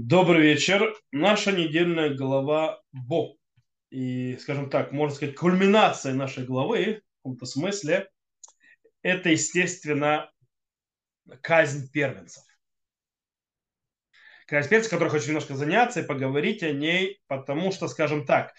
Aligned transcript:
Добрый 0.00 0.42
вечер. 0.42 0.94
Наша 1.10 1.50
недельная 1.50 2.14
глава 2.14 2.80
Бо. 2.92 3.34
И, 3.90 4.36
скажем 4.36 4.70
так, 4.70 4.92
можно 4.92 5.16
сказать, 5.16 5.34
кульминация 5.34 6.14
нашей 6.14 6.44
главы, 6.44 7.02
в 7.02 7.16
каком-то 7.16 7.46
смысле, 7.46 8.08
это, 9.02 9.30
естественно, 9.30 10.30
казнь 11.40 11.90
первенцев. 11.90 12.44
Казнь 14.46 14.68
первенцев, 14.68 14.92
которой 14.92 15.08
хочу 15.08 15.26
немножко 15.26 15.56
заняться 15.56 15.98
и 15.98 16.06
поговорить 16.06 16.62
о 16.62 16.70
ней, 16.70 17.20
потому 17.26 17.72
что, 17.72 17.88
скажем 17.88 18.24
так, 18.24 18.54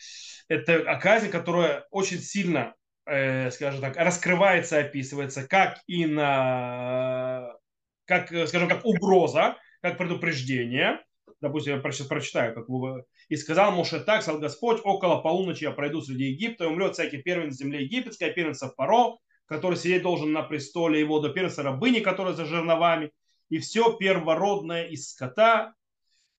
это 0.49 0.99
казнь, 1.01 1.29
которая 1.29 1.87
очень 1.89 2.19
сильно, 2.19 2.75
э, 3.05 3.49
скажем 3.51 3.79
так, 3.79 3.95
раскрывается, 3.95 4.79
описывается, 4.79 5.47
как 5.47 5.77
и 5.87 6.05
на, 6.05 7.55
как, 8.03 8.27
скажем, 8.27 8.67
как 8.67 8.83
угроза, 8.83 9.55
как 9.81 9.97
предупреждение, 9.97 10.99
допустим, 11.41 11.75
я 11.75 11.91
сейчас 11.91 12.07
прочитаю, 12.07 12.53
как 12.53 12.67
вы... 12.69 13.03
«И 13.29 13.35
сказал 13.35 13.71
Моше 13.71 13.99
так, 13.99 14.21
сказал 14.21 14.39
Господь, 14.39 14.81
около 14.83 15.21
полуночи 15.21 15.63
я 15.63 15.71
пройду 15.71 16.01
среди 16.01 16.25
Египта, 16.25 16.65
и 16.65 16.67
умрет 16.67 16.93
всякий 16.93 17.21
первенец 17.21 17.55
земли 17.55 17.83
египетской, 17.83 18.33
первенца 18.33 18.73
Фаро, 18.75 19.17
который 19.45 19.77
сидеть 19.77 20.03
должен 20.03 20.31
на 20.31 20.43
престоле 20.43 20.99
его, 20.99 21.19
до 21.19 21.29
первенца 21.29 21.63
рабыни, 21.63 21.99
которая 21.99 22.33
за 22.33 22.45
жерновами, 22.45 23.11
и 23.49 23.57
все 23.57 23.97
первородное 23.97 24.87
из 24.87 25.09
скота, 25.09 25.73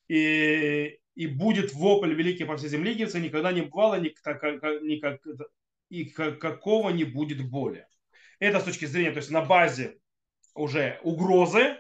и, 0.09 0.99
и 1.15 1.27
будет 1.27 1.73
вопль 1.73 2.15
великий 2.15 2.45
по 2.45 2.57
всей 2.57 2.69
земле 2.69 2.93
египетской, 2.93 3.21
никогда 3.23 3.53
не 3.53 3.63
бывало 3.63 3.99
никак, 3.99 4.43
никак, 4.83 5.21
и 5.89 6.05
какого 6.05 6.91
не 6.91 7.05
будет 7.05 7.49
боли. 7.49 7.87
Это 8.39 8.61
с 8.61 8.65
точки 8.65 8.85
зрения, 8.85 9.11
то 9.11 9.19
есть 9.19 9.31
на 9.31 9.43
базе 9.43 9.99
уже 10.55 11.01
угрозы, 11.03 11.77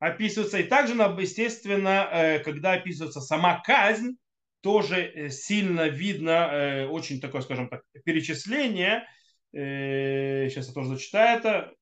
описывается. 0.00 0.58
И 0.58 0.64
также, 0.64 0.94
естественно, 0.94 2.08
э, 2.10 2.38
когда 2.40 2.72
описывается 2.72 3.20
сама 3.20 3.60
казнь, 3.60 4.16
тоже 4.62 4.96
э, 4.96 5.28
сильно 5.28 5.88
видно, 5.88 6.50
э, 6.50 6.86
очень 6.86 7.20
такое, 7.20 7.42
скажем 7.42 7.68
так, 7.68 7.82
перечисление. 8.04 9.06
Сейчас 9.52 10.68
я 10.68 10.74
тоже 10.74 10.90
зачитаю 10.90 11.38
это. 11.38 11.72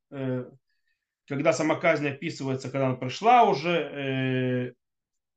Когда 1.27 1.53
сама 1.53 1.75
казнь 1.75 2.09
описывается, 2.09 2.71
когда 2.71 2.87
она 2.87 2.97
пришла 2.97 3.45
уже, 3.45 4.75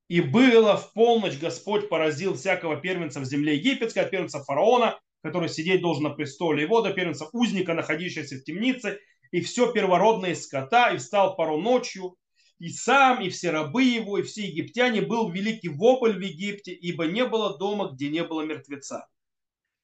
и 0.08 0.22
было 0.22 0.78
в 0.78 0.94
полночь 0.94 1.38
Господь 1.38 1.90
поразил 1.90 2.36
всякого 2.36 2.78
первенца 2.78 3.20
в 3.20 3.26
земле 3.26 3.58
египетской, 3.58 4.00
от 4.00 4.12
первенца 4.12 4.42
фараона, 4.46 4.98
который 5.22 5.50
сидеть 5.50 5.82
должен 5.82 6.04
на 6.04 6.12
престоле 6.12 6.62
его, 6.64 6.82
до 6.82 6.94
первенца 6.94 7.28
узника, 7.34 7.74
находящегося 7.74 8.38
в 8.38 8.44
темнице, 8.46 9.00
и 9.32 9.42
все 9.42 9.74
первородное 9.74 10.36
скота, 10.36 10.92
и 10.92 10.98
встал 11.00 11.36
пару 11.36 11.58
ночью, 11.58 12.16
и 12.62 12.70
сам, 12.70 13.22
и 13.22 13.30
все 13.30 13.50
рабы 13.50 13.82
его, 13.82 14.20
и 14.20 14.22
все 14.22 14.46
египтяне, 14.46 15.02
был 15.02 15.32
великий 15.32 15.70
вопль 15.70 16.14
в 16.14 16.22
Египте, 16.22 16.72
ибо 16.72 17.08
не 17.08 17.26
было 17.26 17.58
дома, 17.58 17.90
где 17.92 18.10
не 18.10 18.24
было 18.24 18.44
мертвеца. 18.44 19.08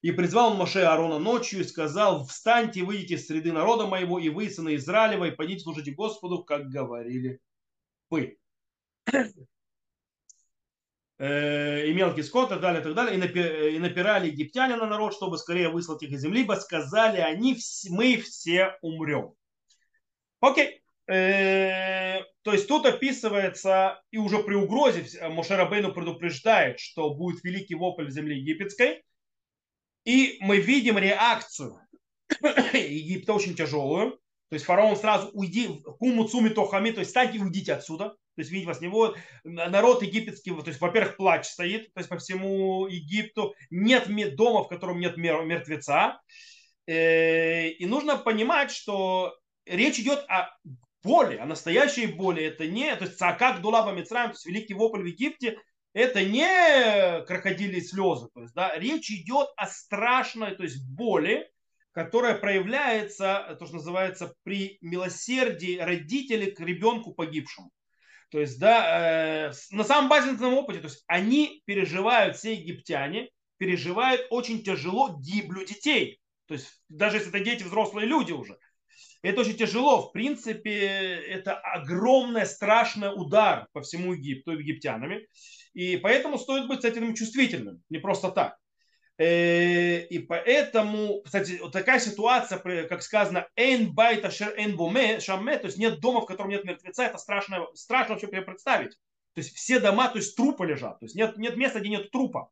И 0.00 0.12
призвал 0.12 0.52
он 0.52 0.58
Моше 0.58 0.82
Аарона 0.82 1.18
ночью 1.18 1.60
и 1.60 1.64
сказал, 1.64 2.24
встаньте, 2.24 2.84
выйдите 2.84 3.14
из 3.14 3.26
среды 3.26 3.50
народа 3.50 3.88
моего, 3.88 4.20
и 4.20 4.28
вы, 4.28 4.48
сыны 4.48 4.76
Израилева, 4.76 5.24
и 5.24 5.32
пойдите 5.32 5.64
служите 5.64 5.90
Господу, 5.90 6.44
как 6.44 6.68
говорили 6.68 7.40
вы. 8.10 8.38
Э, 11.18 11.84
и 11.84 11.92
мелкий 11.94 12.22
скот, 12.22 12.46
и 12.46 12.50
так 12.50 12.60
далее, 12.60 12.80
и 12.80 12.84
так 12.84 12.94
далее. 12.94 13.16
И 13.74 13.78
напирали 13.80 14.28
египтяне 14.28 14.76
на 14.76 14.86
народ, 14.86 15.14
чтобы 15.14 15.36
скорее 15.36 15.68
выслать 15.68 16.04
их 16.04 16.12
из 16.12 16.20
земли, 16.20 16.42
ибо 16.42 16.52
сказали 16.52 17.18
они, 17.18 17.58
мы 17.90 18.18
все 18.18 18.78
умрем. 18.82 19.34
Окей. 20.38 20.80
Э, 21.08 22.22
то 22.42 22.52
есть 22.52 22.68
тут 22.68 22.84
описывается, 22.86 24.02
и 24.10 24.18
уже 24.18 24.42
при 24.42 24.54
угрозе 24.54 25.06
Мошерабейну 25.28 25.92
предупреждает, 25.92 26.78
что 26.78 27.14
будет 27.14 27.42
великий 27.44 27.74
вопль 27.74 28.06
в 28.06 28.10
земле 28.10 28.38
египетской. 28.38 29.02
И 30.04 30.38
мы 30.40 30.58
видим 30.58 30.98
реакцию 30.98 31.80
Египта 32.72 33.32
очень 33.32 33.54
тяжелую. 33.54 34.18
То 34.50 34.54
есть 34.54 34.64
фараон 34.64 34.96
сразу 34.96 35.30
уйди, 35.34 35.68
куму 35.98 36.24
цуми 36.24 36.48
тохами, 36.48 36.90
то 36.90 37.00
есть 37.00 37.10
встаньте 37.10 37.38
и 37.38 37.40
уйдите 37.42 37.74
отсюда. 37.74 38.10
То 38.10 38.42
есть, 38.42 38.50
видите, 38.50 38.68
вас 38.68 38.80
него 38.80 39.16
народ 39.42 40.02
египетский, 40.02 40.52
то 40.52 40.68
есть, 40.68 40.80
во-первых, 40.80 41.16
плач 41.16 41.44
стоит, 41.44 41.92
то 41.92 41.98
есть 41.98 42.08
по 42.08 42.18
всему 42.18 42.86
Египту 42.86 43.54
нет 43.68 44.06
дома, 44.36 44.62
в 44.62 44.68
котором 44.68 45.00
нет 45.00 45.16
мертвеца. 45.16 46.20
Э, 46.86 47.68
и 47.68 47.84
нужно 47.84 48.16
понимать, 48.16 48.70
что 48.70 49.36
речь 49.66 49.98
идет 49.98 50.24
о 50.28 50.56
боли, 51.02 51.36
а 51.36 51.46
настоящей 51.46 52.06
боли 52.06 52.44
это 52.44 52.66
не, 52.66 52.94
то 52.96 53.04
есть 53.04 53.18
цакак 53.18 53.60
дулаба 53.60 53.92
Мицраем, 53.92 54.30
то 54.30 54.34
есть 54.34 54.46
великий 54.46 54.74
вопль 54.74 55.02
в 55.02 55.06
Египте, 55.06 55.58
это 55.92 56.24
не 56.24 57.24
крокодили 57.24 57.80
слезы, 57.80 58.28
то 58.34 58.42
есть, 58.42 58.54
да, 58.54 58.76
речь 58.76 59.10
идет 59.10 59.48
о 59.56 59.66
страшной, 59.66 60.54
то 60.54 60.62
есть 60.62 60.86
боли, 60.88 61.50
которая 61.92 62.36
проявляется, 62.36 63.56
то, 63.58 63.66
что 63.66 63.76
называется, 63.76 64.34
при 64.44 64.78
милосердии 64.80 65.78
родителей 65.78 66.52
к 66.52 66.60
ребенку 66.60 67.12
погибшему. 67.12 67.72
То 68.30 68.38
есть, 68.38 68.60
да, 68.60 69.48
э, 69.48 69.52
на 69.70 69.84
самом 69.84 70.08
базовом 70.08 70.54
опыте, 70.54 70.80
то 70.80 70.86
есть 70.86 71.02
они 71.06 71.62
переживают, 71.64 72.36
все 72.36 72.54
египтяне, 72.54 73.30
переживают 73.56 74.26
очень 74.30 74.62
тяжело 74.62 75.18
гиблю 75.18 75.64
детей. 75.64 76.20
То 76.46 76.54
есть, 76.54 76.80
даже 76.88 77.16
если 77.16 77.30
это 77.30 77.40
дети, 77.40 77.62
взрослые 77.62 78.06
люди 78.06 78.32
уже. 78.32 78.58
Это 79.22 79.40
очень 79.40 79.56
тяжело. 79.56 80.02
В 80.02 80.12
принципе, 80.12 80.76
это 80.76 81.54
огромный, 81.54 82.46
страшный 82.46 83.10
удар 83.14 83.66
по 83.72 83.80
всему 83.82 84.12
Египту, 84.12 84.52
египтянами. 84.52 85.26
И 85.74 85.96
поэтому 85.96 86.38
стоит 86.38 86.68
быть 86.68 86.82
с 86.82 86.84
этим 86.84 87.14
чувствительным. 87.14 87.82
Не 87.90 87.98
просто 87.98 88.30
так. 88.30 88.56
Э, 89.18 90.06
и 90.06 90.20
поэтому, 90.20 91.22
кстати, 91.22 91.58
вот 91.60 91.72
такая 91.72 91.98
ситуация, 91.98 92.86
как 92.86 93.02
сказано, 93.02 93.48
«эн 93.56 93.92
байта 93.92 94.30
шер 94.30 94.54
эн 94.56 94.76
буме 94.76 95.18
шамме», 95.18 95.58
то 95.58 95.66
есть 95.66 95.76
нет 95.76 95.98
дома, 95.98 96.20
в 96.20 96.26
котором 96.26 96.50
нет 96.50 96.64
мертвеца, 96.64 97.02
это 97.02 97.18
страшно, 97.18 97.66
страшно 97.74 98.14
вообще 98.14 98.28
представить. 98.28 98.92
То 99.34 99.40
есть 99.40 99.56
все 99.56 99.80
дома, 99.80 100.08
то 100.08 100.18
есть 100.18 100.36
трупы 100.36 100.66
лежат, 100.66 101.00
то 101.00 101.06
есть 101.06 101.16
нет, 101.16 101.36
нет 101.36 101.56
места, 101.56 101.80
где 101.80 101.88
нет 101.88 102.12
трупа. 102.12 102.50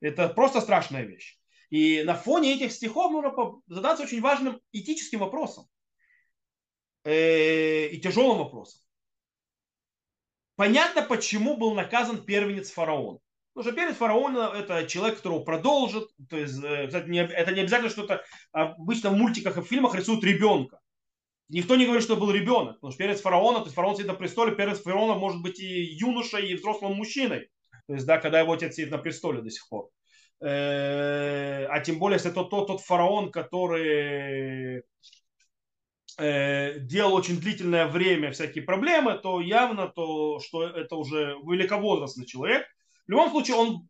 Это 0.00 0.28
просто 0.28 0.60
страшная 0.60 1.04
вещь. 1.04 1.38
И 1.70 2.02
на 2.02 2.14
фоне 2.14 2.54
этих 2.54 2.72
стихов 2.72 3.12
нужно 3.12 3.32
задаться 3.68 4.02
очень 4.02 4.20
важным 4.20 4.60
этическим 4.72 5.20
вопросом 5.20 5.68
э, 7.04 7.86
и 7.88 8.00
тяжелым 8.00 8.38
вопросом. 8.38 8.80
Понятно, 10.56 11.02
почему 11.02 11.56
был 11.56 11.74
наказан 11.74 12.24
первенец 12.24 12.70
фараона. 12.70 13.18
Потому 13.54 13.70
что 13.70 13.76
первенец 13.76 13.96
фараона 13.96 14.52
это 14.54 14.86
человек, 14.86 15.16
которого 15.16 15.40
продолжит. 15.40 16.08
То 16.28 16.36
есть, 16.36 16.62
э, 16.62 16.86
кстати, 16.86 17.08
не, 17.08 17.18
это 17.18 17.52
не 17.52 17.60
обязательно 17.60 17.90
что-то 17.90 18.24
обычно 18.52 19.10
в 19.10 19.16
мультиках 19.16 19.58
и 19.58 19.60
в 19.60 19.66
фильмах 19.66 19.94
рисуют 19.94 20.24
ребенка. 20.24 20.78
Никто 21.48 21.76
не 21.76 21.84
говорит, 21.84 22.04
что 22.04 22.16
был 22.16 22.30
ребенок. 22.30 22.76
Потому 22.76 22.92
что 22.92 22.98
первенец 22.98 23.20
фараона, 23.20 23.58
то 23.58 23.64
есть 23.64 23.74
фараон 23.74 23.96
сидит 23.96 24.08
на 24.08 24.14
престоле, 24.14 24.54
первенец 24.54 24.80
фараона 24.80 25.14
может 25.14 25.42
быть 25.42 25.60
и 25.60 25.82
юношей, 25.82 26.48
и 26.48 26.54
взрослым 26.54 26.94
мужчиной. 26.94 27.50
То 27.86 27.94
есть, 27.94 28.06
да, 28.06 28.18
когда 28.18 28.40
его 28.40 28.52
отец 28.52 28.74
сидит 28.74 28.90
на 28.90 28.98
престоле 28.98 29.42
до 29.42 29.50
сих 29.50 29.68
пор. 29.68 29.90
Э, 30.40 31.66
а 31.66 31.80
тем 31.80 31.98
более, 31.98 32.16
если 32.16 32.30
это 32.30 32.44
тот, 32.44 32.66
тот 32.66 32.80
фараон, 32.80 33.30
который 33.30 34.82
э, 36.22 36.78
делал 36.80 37.14
очень 37.14 37.40
длительное 37.40 37.86
время 37.86 38.32
всякие 38.32 38.64
проблемы, 38.64 39.18
то 39.18 39.40
явно 39.40 39.88
то, 39.88 40.40
что 40.40 40.64
это 40.64 40.96
уже 40.96 41.36
великовозрастный 41.44 42.26
человек. 42.26 42.66
В 43.06 43.10
любом 43.10 43.30
случае, 43.30 43.56
он 43.56 43.88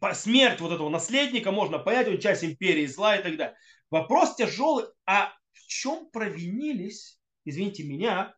по 0.00 0.14
смерть 0.14 0.60
вот 0.60 0.72
этого 0.72 0.88
наследника 0.88 1.50
можно 1.50 1.78
понять, 1.78 2.08
он 2.08 2.18
часть 2.18 2.44
империи 2.44 2.86
зла 2.86 3.16
и 3.16 3.22
так 3.22 3.36
далее. 3.36 3.56
Вопрос 3.90 4.36
тяжелый, 4.36 4.86
а 5.06 5.32
в 5.52 5.66
чем 5.66 6.10
провинились, 6.10 7.18
извините 7.44 7.84
меня, 7.84 8.34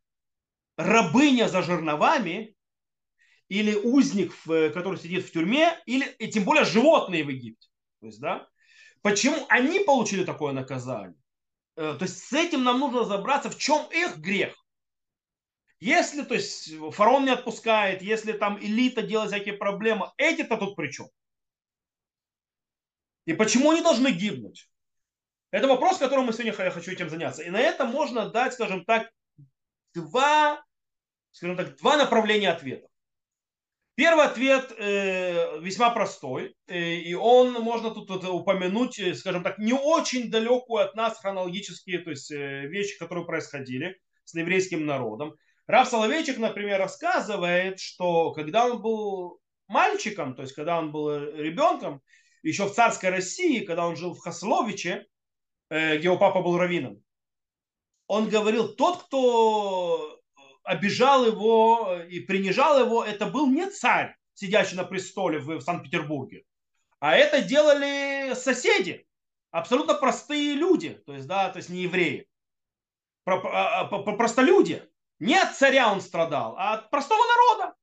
рабыня 0.76 1.48
за 1.48 1.62
жерновами 1.62 2.56
или 3.48 3.74
узник, 3.74 4.32
который 4.44 4.98
сидит 4.98 5.24
в 5.24 5.32
тюрьме, 5.32 5.76
или 5.86 6.06
и 6.18 6.28
тем 6.28 6.44
более 6.44 6.64
животные 6.64 7.24
в 7.24 7.28
Египте. 7.28 7.68
То 8.00 8.06
есть, 8.06 8.20
да, 8.20 8.48
почему 9.02 9.44
они 9.48 9.80
получили 9.80 10.24
такое 10.24 10.52
наказание? 10.52 11.19
Э, 11.80 11.94
то 11.94 12.04
есть 12.04 12.24
с 12.24 12.32
этим 12.34 12.62
нам 12.62 12.78
нужно 12.78 13.00
разобраться, 13.00 13.48
в 13.48 13.56
чем 13.56 13.90
их 13.90 14.18
грех. 14.18 14.54
Если, 15.78 16.22
то 16.22 16.34
есть, 16.34 16.74
фараон 16.92 17.24
не 17.24 17.30
отпускает, 17.30 18.02
если 18.02 18.32
там 18.32 18.58
элита 18.58 19.00
делает 19.00 19.30
всякие 19.30 19.54
проблемы, 19.54 20.12
эти-то 20.18 20.58
тут 20.58 20.76
при 20.76 20.90
чем? 20.90 21.08
И 23.24 23.32
почему 23.32 23.70
они 23.70 23.80
должны 23.80 24.10
гибнуть? 24.10 24.70
Это 25.52 25.68
вопрос, 25.68 25.96
которым 25.96 26.26
мы 26.26 26.34
сегодня 26.34 26.52
я 26.52 26.70
хочу 26.70 26.92
этим 26.92 27.08
заняться. 27.08 27.42
И 27.42 27.48
на 27.48 27.58
это 27.58 27.86
можно 27.86 28.28
дать, 28.28 28.52
скажем 28.52 28.84
так, 28.84 29.10
два, 29.94 30.62
скажем 31.30 31.56
так, 31.56 31.78
два 31.78 31.96
направления 31.96 32.50
ответа. 32.50 32.89
Первый 34.00 34.24
ответ 34.24 34.72
э, 34.78 35.60
весьма 35.60 35.90
простой, 35.90 36.56
э, 36.68 36.94
и 36.94 37.12
он 37.12 37.52
можно 37.52 37.90
тут, 37.90 38.08
тут 38.08 38.24
упомянуть, 38.24 38.98
э, 38.98 39.14
скажем 39.14 39.42
так, 39.42 39.58
не 39.58 39.74
очень 39.74 40.30
далекую 40.30 40.82
от 40.82 40.94
нас 40.94 41.18
хронологические 41.18 41.98
то 41.98 42.08
есть, 42.08 42.30
э, 42.30 42.66
вещи, 42.66 42.98
которые 42.98 43.26
происходили 43.26 44.00
с 44.24 44.34
еврейским 44.34 44.86
народом. 44.86 45.34
Рав 45.66 45.86
Соловейчик, 45.86 46.38
например, 46.38 46.78
рассказывает, 46.78 47.78
что 47.78 48.32
когда 48.32 48.68
он 48.68 48.80
был 48.80 49.38
мальчиком, 49.68 50.34
то 50.34 50.40
есть 50.40 50.54
когда 50.54 50.78
он 50.78 50.92
был 50.92 51.10
ребенком, 51.34 52.00
еще 52.42 52.64
в 52.68 52.72
царской 52.72 53.10
России, 53.10 53.66
когда 53.66 53.86
он 53.86 53.96
жил 53.96 54.14
в 54.14 54.20
Хасловиче, 54.20 55.04
э, 55.68 55.98
где 55.98 56.06
его 56.06 56.16
папа 56.16 56.40
был 56.40 56.56
раввином, 56.56 57.02
он 58.06 58.30
говорил, 58.30 58.74
тот, 58.74 59.02
кто 59.02 60.19
обижал 60.70 61.26
его 61.26 61.98
и 62.08 62.20
принижал 62.20 62.78
его, 62.78 63.04
это 63.04 63.26
был 63.26 63.50
не 63.50 63.68
царь, 63.68 64.16
сидящий 64.34 64.76
на 64.76 64.84
престоле 64.84 65.38
в 65.40 65.60
Санкт-Петербурге, 65.60 66.44
а 67.00 67.16
это 67.16 67.42
делали 67.42 68.34
соседи, 68.34 69.06
абсолютно 69.50 69.94
простые 69.94 70.54
люди, 70.54 70.90
то 71.06 71.14
есть, 71.14 71.26
да, 71.26 71.50
то 71.50 71.58
есть 71.58 71.70
не 71.70 71.82
евреи, 71.82 72.28
а, 73.26 73.80
а, 73.80 73.86
простолюди. 74.12 74.82
Не 75.18 75.36
от 75.36 75.54
царя 75.54 75.92
он 75.92 76.00
страдал, 76.00 76.54
а 76.56 76.74
от 76.74 76.90
простого 76.90 77.20
народа. 77.26 77.74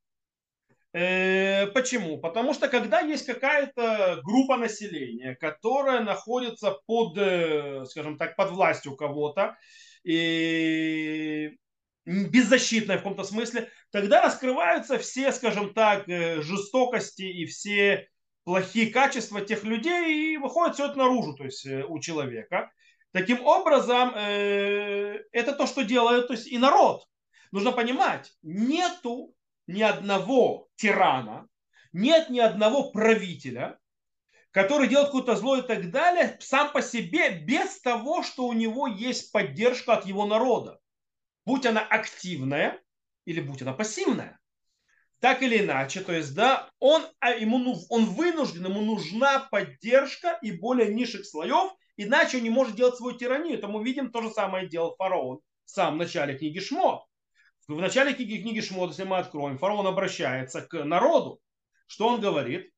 Э, 0.94 1.68
почему? 1.68 2.18
Потому 2.18 2.56
что 2.56 2.68
когда 2.68 3.02
есть 3.02 3.26
какая-то 3.26 4.22
группа 4.24 4.58
населения, 4.58 5.36
которая 5.36 6.04
находится 6.04 6.72
под, 6.88 7.18
э, 7.18 7.86
скажем 7.86 8.18
так, 8.18 8.36
под 8.36 8.52
властью 8.52 8.96
кого-то, 8.96 9.56
и 10.04 11.58
беззащитная 12.08 12.96
в 12.98 13.00
каком-то 13.00 13.24
смысле, 13.24 13.70
тогда 13.92 14.22
раскрываются 14.22 14.98
все, 14.98 15.32
скажем 15.32 15.74
так, 15.74 16.08
э, 16.08 16.42
жестокости 16.42 17.24
и 17.24 17.46
все 17.46 18.08
плохие 18.44 18.92
качества 18.92 19.42
тех 19.42 19.64
людей, 19.66 20.34
и 20.34 20.38
выходит 20.38 20.76
все 20.76 20.86
это 20.86 20.98
наружу, 20.98 21.36
то 21.36 21.44
есть 21.44 21.66
у 21.66 22.00
человека. 22.00 22.72
Таким 23.12 23.46
образом, 23.46 24.14
это 24.16 25.54
то, 25.58 25.66
что 25.68 25.84
делает 25.84 26.28
то 26.28 26.34
есть, 26.34 26.48
и 26.48 26.58
народ. 26.58 27.04
Нужно 27.52 27.72
понимать, 27.74 28.32
нету 28.42 29.34
ни 29.68 29.82
одного 29.82 30.70
тирана, 30.76 31.48
нет 31.92 32.30
ни 32.30 32.40
одного 32.40 32.92
правителя, 32.92 33.80
который 34.52 34.88
делает 34.88 35.08
какое-то 35.08 35.36
зло 35.36 35.58
и 35.58 35.62
так 35.62 35.92
далее, 35.92 36.38
сам 36.40 36.72
по 36.72 36.82
себе, 36.82 37.32
без 37.32 37.80
того, 37.82 38.24
что 38.24 38.48
у 38.48 38.54
него 38.54 38.88
есть 38.88 39.32
поддержка 39.32 39.94
от 39.94 40.06
его 40.06 40.26
народа. 40.26 40.80
Будь 41.48 41.66
она 41.66 41.80
активная 41.80 42.78
или 43.24 43.40
будь 43.40 43.62
она 43.62 43.72
пассивная. 43.72 44.38
Так 45.22 45.42
или 45.42 45.60
иначе, 45.60 46.02
то 46.02 46.12
есть, 46.12 46.36
да, 46.36 46.70
он, 46.80 47.06
а 47.22 47.32
ему, 47.32 47.74
он 47.90 48.04
вынужден, 48.04 48.66
ему 48.66 48.82
нужна 48.82 49.48
поддержка 49.50 50.38
и 50.42 50.52
более 50.52 50.94
низших 50.94 51.26
слоев, 51.26 51.72
иначе 51.96 52.38
он 52.38 52.44
не 52.44 52.50
может 52.50 52.76
делать 52.76 52.98
свою 52.98 53.18
тиранию. 53.18 53.58
Это 53.58 53.70
мы 53.70 53.82
видим 53.82 54.12
то 54.12 54.22
же 54.22 54.30
самое 54.30 54.68
делал 54.68 54.98
фараон 54.98 55.40
в 55.64 55.70
самом 55.70 56.00
начале 56.00 56.38
книги 56.38 56.60
Шмот. 56.60 57.06
В 57.70 57.80
начале 57.80 58.14
книги, 58.14 58.42
книги 58.42 58.60
Шмот, 58.60 58.90
если 58.90 59.06
мы 59.06 59.18
откроем, 59.18 59.58
фараон 59.58 59.88
обращается 59.88 60.62
к 60.62 60.84
народу. 60.84 61.40
Что 61.88 62.10
он 62.10 62.20
говорит? 62.20 62.74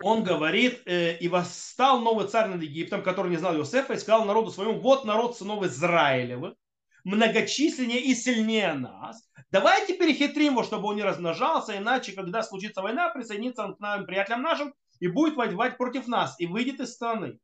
Он 0.00 0.24
говорит, 0.24 0.80
э, 0.86 1.18
и 1.18 1.28
восстал 1.28 2.00
новый 2.00 2.26
царь 2.26 2.48
над 2.48 2.62
Египтом, 2.62 3.02
который 3.02 3.30
не 3.30 3.36
знал 3.36 3.54
Иосифа, 3.54 3.92
и 3.92 3.98
сказал 3.98 4.24
народу 4.24 4.50
своему, 4.50 4.80
вот 4.80 5.04
народ 5.04 5.36
сынов 5.36 5.62
Израилевых, 5.64 6.54
многочисленнее 7.04 8.00
и 8.00 8.14
сильнее 8.14 8.74
нас. 8.74 9.28
Давайте 9.50 9.94
перехитрим 9.94 10.52
его, 10.52 10.62
чтобы 10.62 10.88
он 10.88 10.96
не 10.96 11.02
размножался, 11.02 11.76
иначе, 11.76 12.12
когда 12.12 12.42
случится 12.42 12.82
война, 12.82 13.08
присоединится 13.08 13.64
он 13.64 13.76
к 13.76 13.80
нам, 13.80 14.06
приятелям 14.06 14.42
нашим, 14.42 14.74
и 15.00 15.08
будет 15.08 15.36
воевать 15.36 15.78
против 15.78 16.06
нас, 16.06 16.34
и 16.38 16.46
выйдет 16.46 16.80
из 16.80 16.92
страны. 16.92 17.38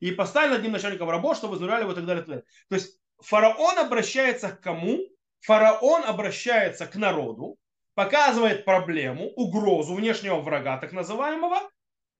И 0.00 0.10
поставили 0.10 0.54
над 0.54 0.62
ним 0.62 0.72
начальников 0.72 1.08
рабов, 1.08 1.36
чтобы 1.36 1.56
изнуряли 1.56 1.82
его 1.82 1.92
и 1.92 1.94
так 1.94 2.06
далее. 2.06 2.24
То 2.68 2.74
есть 2.74 2.98
фараон 3.20 3.78
обращается 3.78 4.50
к 4.50 4.60
кому? 4.60 4.98
фараон 5.42 6.04
обращается 6.04 6.86
к 6.86 6.96
народу, 6.96 7.58
показывает 7.94 8.64
проблему, 8.64 9.26
угрозу 9.36 9.94
внешнего 9.94 10.40
врага, 10.40 10.78
так 10.78 10.92
называемого, 10.92 11.70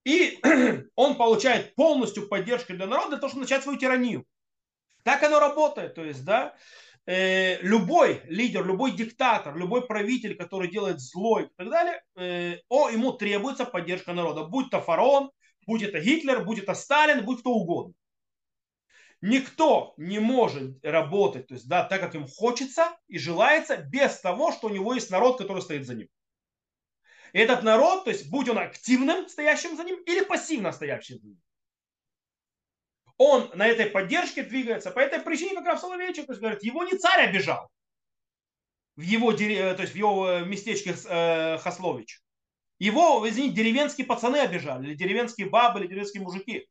и 0.05 0.39
он 0.97 1.17
получает 1.17 1.75
полностью 1.75 2.29
поддержку 2.29 2.75
для 2.75 2.87
народа 2.87 3.11
для 3.11 3.19
того, 3.19 3.29
чтобы 3.29 3.43
начать 3.43 3.63
свою 3.63 3.79
тиранию. 3.79 4.27
Так 5.03 5.23
оно 5.23 5.41
работает. 5.41 5.95
То 5.95 6.05
есть, 6.05 6.25
да, 6.25 6.55
э, 7.07 7.61
любой 7.63 8.23
лидер, 8.27 8.65
любой 8.65 8.93
диктатор, 8.93 9.57
любой 9.57 9.87
правитель, 9.87 10.37
который 10.37 10.71
делает 10.71 11.01
зло 11.01 11.41
и 11.41 11.49
так 11.57 11.69
далее, 11.69 12.03
э, 12.17 12.59
о, 12.69 12.89
ему 12.91 13.13
требуется 13.13 13.65
поддержка 13.65 14.13
народа. 14.13 14.45
Будь 14.45 14.71
то 14.71 14.81
фараон, 14.81 15.31
будь 15.67 15.83
это 15.83 16.01
Гитлер, 16.01 16.45
будь 16.45 16.61
это 16.61 16.75
Сталин, 16.75 17.25
будь 17.25 17.41
кто 17.41 17.51
угодно. 17.51 17.95
Никто 19.21 19.95
не 19.97 20.19
может 20.19 20.85
работать, 20.85 21.47
то 21.47 21.55
есть, 21.55 21.69
да, 21.69 21.85
так, 21.85 22.01
как 22.01 22.17
им 22.17 22.27
хочется 22.27 22.97
и 23.07 23.19
желается, 23.19 23.77
без 23.77 24.19
того, 24.21 24.51
что 24.51 24.67
у 24.67 24.71
него 24.71 24.95
есть 24.95 25.11
народ, 25.11 25.39
который 25.39 25.63
стоит 25.63 25.87
за 25.87 25.95
ним. 25.95 26.09
И 27.33 27.39
этот 27.39 27.63
народ, 27.63 28.05
то 28.05 28.11
есть, 28.11 28.29
будь 28.31 28.49
он 28.49 28.59
активным, 28.59 29.29
стоящим 29.29 29.77
за 29.77 29.85
ним, 29.85 29.97
или 30.07 30.25
пассивно 30.25 30.73
стоящим 30.73 31.21
за 31.21 31.29
ним, 31.29 31.41
он 33.25 33.51
на 33.55 33.67
этой 33.67 33.87
поддержке 33.87 34.43
двигается. 34.43 34.91
По 34.91 35.01
этой 35.01 35.21
причине, 35.21 35.55
как 35.55 35.67
раз 35.67 35.81
Соловейчик 35.81 36.27
то 36.27 36.33
есть, 36.33 36.41
говорит, 36.41 36.63
его 36.63 36.85
не 36.85 36.97
царь 36.97 37.29
обижал 37.29 37.71
в 38.97 39.01
его, 39.01 39.33
э, 39.33 39.75
то 39.75 39.83
есть 39.83 39.95
в 39.95 39.97
его 39.97 40.29
э, 40.29 40.45
местечке 40.45 40.95
э, 41.09 41.59
Хаслович. 41.59 42.21
Его, 42.79 43.29
извините, 43.29 43.57
деревенские 43.57 44.07
пацаны 44.07 44.39
обижали, 44.39 44.89
или 44.89 44.95
деревенские 44.95 45.49
бабы, 45.49 45.81
или 45.81 45.87
деревенские 45.87 46.23
мужики. 46.23 46.67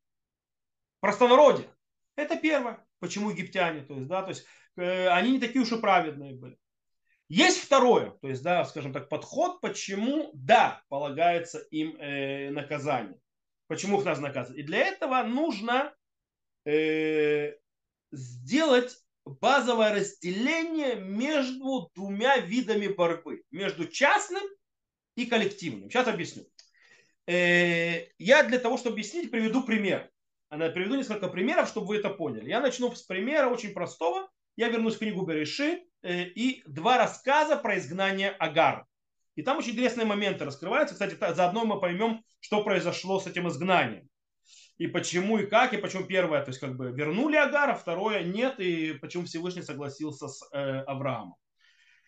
Простонародье. 0.99 1.67
Это 2.15 2.35
первое. 2.35 2.85
Почему 2.99 3.29
египтяне? 3.29 3.81
То 3.81 3.95
есть, 3.95 4.07
да, 4.07 4.21
то 4.21 4.29
есть 4.29 4.45
они 4.75 5.31
не 5.31 5.39
такие 5.39 5.61
уж 5.61 5.71
и 5.71 5.79
праведные 5.79 6.35
были. 6.35 6.57
Есть 7.29 7.61
второе, 7.63 8.11
то 8.21 8.27
есть, 8.27 8.43
да, 8.43 8.65
скажем 8.65 8.91
так, 8.91 9.07
подход, 9.07 9.61
почему, 9.61 10.31
да, 10.33 10.83
полагается 10.89 11.59
им 11.71 11.95
э, 11.97 12.49
наказание. 12.49 13.17
Почему 13.67 13.99
их 13.99 14.05
надо 14.05 14.19
наказывать. 14.19 14.59
И 14.59 14.63
для 14.63 14.79
этого 14.79 15.23
нужно 15.23 15.93
э, 16.65 17.53
сделать 18.11 18.97
базовое 19.25 19.93
разделение 19.93 20.95
между 20.95 21.89
двумя 21.95 22.37
видами 22.37 22.87
борьбы. 22.87 23.43
Между 23.51 23.87
частным 23.87 24.43
и 25.15 25.25
коллективным. 25.25 25.89
Сейчас 25.89 26.07
объясню. 26.07 26.45
Э, 27.27 28.07
я 28.17 28.43
для 28.43 28.59
того, 28.59 28.77
чтобы 28.77 28.93
объяснить, 28.93 29.31
приведу 29.31 29.63
пример. 29.63 30.09
Она 30.49 30.69
приведу 30.69 30.95
несколько 30.95 31.29
примеров, 31.29 31.69
чтобы 31.69 31.87
вы 31.87 31.97
это 31.97 32.09
поняли. 32.09 32.49
Я 32.49 32.59
начну 32.59 32.93
с 32.93 33.03
примера 33.03 33.47
очень 33.47 33.73
простого. 33.73 34.29
Я 34.57 34.67
вернусь 34.67 34.95
в 34.95 34.99
книгу 34.99 35.25
Береши 35.25 35.83
э, 36.01 36.25
и 36.25 36.61
два 36.65 36.97
рассказа 36.97 37.55
про 37.55 37.77
изгнание 37.77 38.31
Агар. 38.31 38.85
И 39.35 39.43
там 39.43 39.57
очень 39.57 39.71
интересные 39.71 40.05
моменты 40.05 40.43
раскрываются. 40.43 40.93
Кстати, 40.93 41.15
заодно 41.33 41.63
мы 41.65 41.79
поймем, 41.79 42.23
что 42.41 42.63
произошло 42.63 43.19
с 43.19 43.27
этим 43.27 43.47
изгнанием. 43.47 44.09
И 44.81 44.87
почему 44.87 45.37
и 45.37 45.45
как, 45.45 45.73
и 45.73 45.77
почему 45.77 46.05
первое, 46.05 46.41
то 46.41 46.49
есть 46.49 46.59
как 46.59 46.75
бы 46.75 46.91
вернули 46.91 47.35
Агара, 47.35 47.75
второе 47.75 48.23
нет, 48.23 48.59
и 48.59 48.93
почему 48.93 49.25
Всевышний 49.25 49.61
согласился 49.61 50.27
с 50.27 50.41
э, 50.51 50.79
Авраамом. 50.87 51.35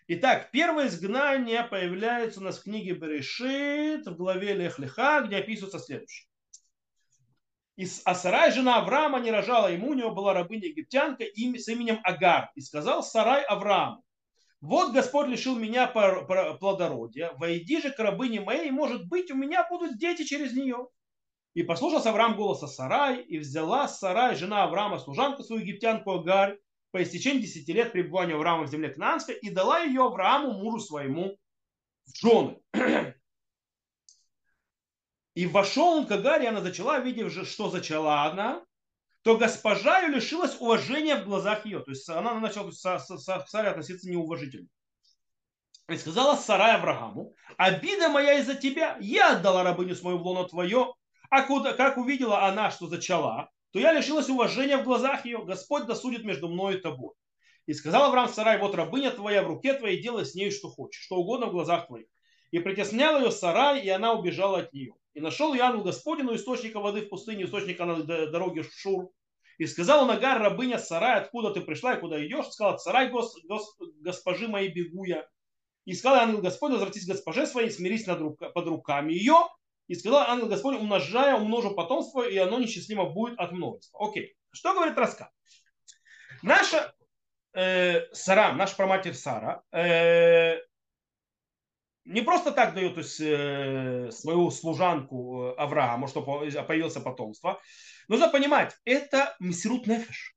Итак, 0.07 0.49
первое 0.51 0.87
изгнание 0.87 1.61
появляется 1.61 2.39
у 2.39 2.43
нас 2.43 2.57
в 2.57 2.63
книге 2.63 2.93
Берешит 2.93 4.07
в 4.07 4.15
главе 4.15 4.55
Лех-Леха, 4.55 5.21
где 5.27 5.37
описывается 5.37 5.77
следующее. 5.77 6.27
И 7.75 7.85
а 8.05 8.15
Сарай, 8.15 8.51
жена 8.51 8.79
Авраама, 8.79 9.19
не 9.19 9.29
рожала 9.29 9.67
ему, 9.71 9.89
у 9.89 9.93
него 9.93 10.09
была 10.09 10.33
рабыня 10.33 10.69
египтянка 10.69 11.25
с 11.25 11.67
именем 11.67 11.99
Агар. 12.03 12.49
И 12.55 12.61
сказал 12.61 13.03
Сарай 13.03 13.43
Аврааму, 13.43 14.03
вот 14.61 14.93
Господь 14.93 15.27
лишил 15.27 15.59
меня 15.59 15.85
плодородия, 15.85 17.33
войди 17.33 17.79
же 17.79 17.91
к 17.91 17.99
рабыне 17.99 18.41
моей, 18.41 18.71
может 18.71 19.07
быть, 19.07 19.29
у 19.29 19.35
меня 19.35 19.63
будут 19.69 19.99
дети 19.99 20.23
через 20.23 20.53
нее. 20.53 20.87
И 21.53 21.61
послушался 21.63 22.09
Авраам 22.09 22.35
голоса 22.35 22.67
Сарай, 22.67 23.21
и 23.21 23.37
взяла 23.37 23.87
Сарай, 23.87 24.35
жена 24.35 24.63
Авраама, 24.63 24.97
служанку 24.97 25.43
свою 25.43 25.61
египтянку 25.61 26.11
Агарь, 26.11 26.59
по 26.91 27.01
истечении 27.01 27.41
десяти 27.41 27.73
лет 27.73 27.91
пребывания 27.91 28.35
Авраама 28.35 28.63
в 28.63 28.69
земле 28.69 28.89
Кнанской, 28.89 29.35
и 29.35 29.49
дала 29.49 29.79
ее 29.79 30.03
Аврааму, 30.03 30.53
мужу 30.53 30.79
своему, 30.79 31.37
в 32.05 32.17
жены. 32.17 32.59
И 35.35 35.47
вошел 35.47 35.97
он 35.97 36.05
к 36.05 36.11
Агаре, 36.11 36.49
она 36.49 36.61
зачала, 36.61 36.99
видев 36.99 37.31
же, 37.31 37.45
что 37.45 37.69
зачала 37.69 38.23
она, 38.23 38.63
то 39.23 39.37
госпожа 39.37 40.01
ее 40.01 40.15
лишилась 40.15 40.59
уважения 40.59 41.15
в 41.15 41.25
глазах 41.25 41.65
ее. 41.65 41.79
То 41.79 41.91
есть 41.91 42.07
она 42.09 42.39
начала 42.39 42.69
к 42.69 42.73
Саре 43.49 43.69
относиться 43.69 44.09
неуважительно. 44.09 44.67
И 45.89 45.97
сказала 45.97 46.35
Сарай 46.35 46.75
Аврааму, 46.75 47.35
обида 47.57 48.09
моя 48.09 48.39
из-за 48.39 48.55
тебя, 48.55 48.97
я 49.01 49.35
отдала 49.35 49.63
рабыню 49.63 49.95
свою 49.95 50.19
в 50.19 50.21
лоно 50.21 50.47
твое, 50.47 50.93
а 51.33 51.41
куда, 51.41 51.73
как 51.73 51.97
увидела 51.97 52.43
она, 52.43 52.69
что 52.69 52.85
зачала, 52.85 53.49
то 53.71 53.79
я 53.79 53.91
лишилась 53.91 54.29
уважения 54.29 54.77
в 54.77 54.83
глазах 54.83 55.25
ее, 55.25 55.43
Господь 55.43 55.87
досудит 55.87 56.23
между 56.23 56.47
мной 56.47 56.75
и 56.75 56.79
тобой. 56.79 57.15
И 57.65 57.73
сказал 57.73 58.03
Авраам 58.03 58.29
Сарай, 58.29 58.59
вот 58.59 58.75
рабыня 58.75 59.09
твоя 59.09 59.41
в 59.41 59.47
руке 59.47 59.73
твоей, 59.73 59.99
делай 59.99 60.27
с 60.27 60.35
ней 60.35 60.51
что 60.51 60.69
хочешь, 60.69 61.01
что 61.01 61.15
угодно 61.15 61.47
в 61.47 61.51
глазах 61.51 61.87
твоих. 61.87 62.05
И 62.51 62.59
притеснял 62.59 63.17
ее 63.17 63.31
Сарай, 63.31 63.81
и 63.81 63.89
она 63.89 64.13
убежала 64.13 64.59
от 64.59 64.73
нее. 64.73 64.93
И 65.15 65.21
нашел 65.21 65.55
я 65.55 65.69
ангел 65.69 65.83
Господину 65.83 66.35
источника 66.35 66.79
воды 66.79 67.01
в 67.01 67.09
пустыне, 67.09 67.45
источника 67.45 67.85
на 67.85 68.03
дороге 68.03 68.63
Шур. 68.71 69.09
И 69.57 69.65
сказал 69.65 70.03
он 70.03 70.11
Агар, 70.11 70.39
рабыня 70.39 70.77
Сарай, 70.77 71.19
откуда 71.19 71.49
ты 71.49 71.61
пришла 71.61 71.95
и 71.95 71.99
куда 71.99 72.23
идешь? 72.23 72.49
Сказала, 72.49 72.77
Сарай, 72.77 73.09
гос, 73.09 73.35
гос, 73.45 73.75
госпожи 74.01 74.47
моей 74.47 74.71
бегу 74.71 75.03
я. 75.05 75.25
И 75.85 75.93
сказал 75.93 76.19
ангел 76.19 76.41
Господь, 76.41 76.73
возвратись 76.73 77.05
к 77.05 77.09
госпоже 77.09 77.47
своей, 77.47 77.71
смирись 77.71 78.05
над 78.05 78.37
под 78.37 78.67
руками 78.67 79.13
ее. 79.13 79.47
И 79.93 79.95
сказал 79.95 80.21
ангел 80.21 80.47
Господь, 80.47 80.77
умножая, 80.77 81.35
умножу 81.35 81.75
потомство, 81.75 82.27
и 82.27 82.35
оно 82.35 82.57
несчастливо 82.57 83.05
будет 83.05 83.37
от 83.37 83.51
множества. 83.51 84.03
Окей. 84.03 84.35
Что 84.49 84.73
говорит 84.73 84.97
Раска? 84.97 85.29
Наша 86.41 86.95
э, 87.53 88.11
Сара, 88.11 88.53
наша 88.53 88.75
проматерь 88.75 89.13
Сара, 89.13 89.61
э, 89.71 90.57
не 92.05 92.21
просто 92.23 92.51
так 92.53 92.73
дает 92.73 92.95
то 92.95 93.01
есть, 93.01 93.21
э, 93.21 94.09
свою 94.09 94.49
служанку 94.49 95.43
э, 95.43 95.53
Аврааму, 95.57 96.07
чтобы 96.07 96.49
появился 96.63 96.99
потомство. 96.99 97.61
Нужно 98.07 98.29
понимать, 98.29 98.75
это 98.85 99.35
мессирут 99.39 99.85
нефеш. 99.85 100.35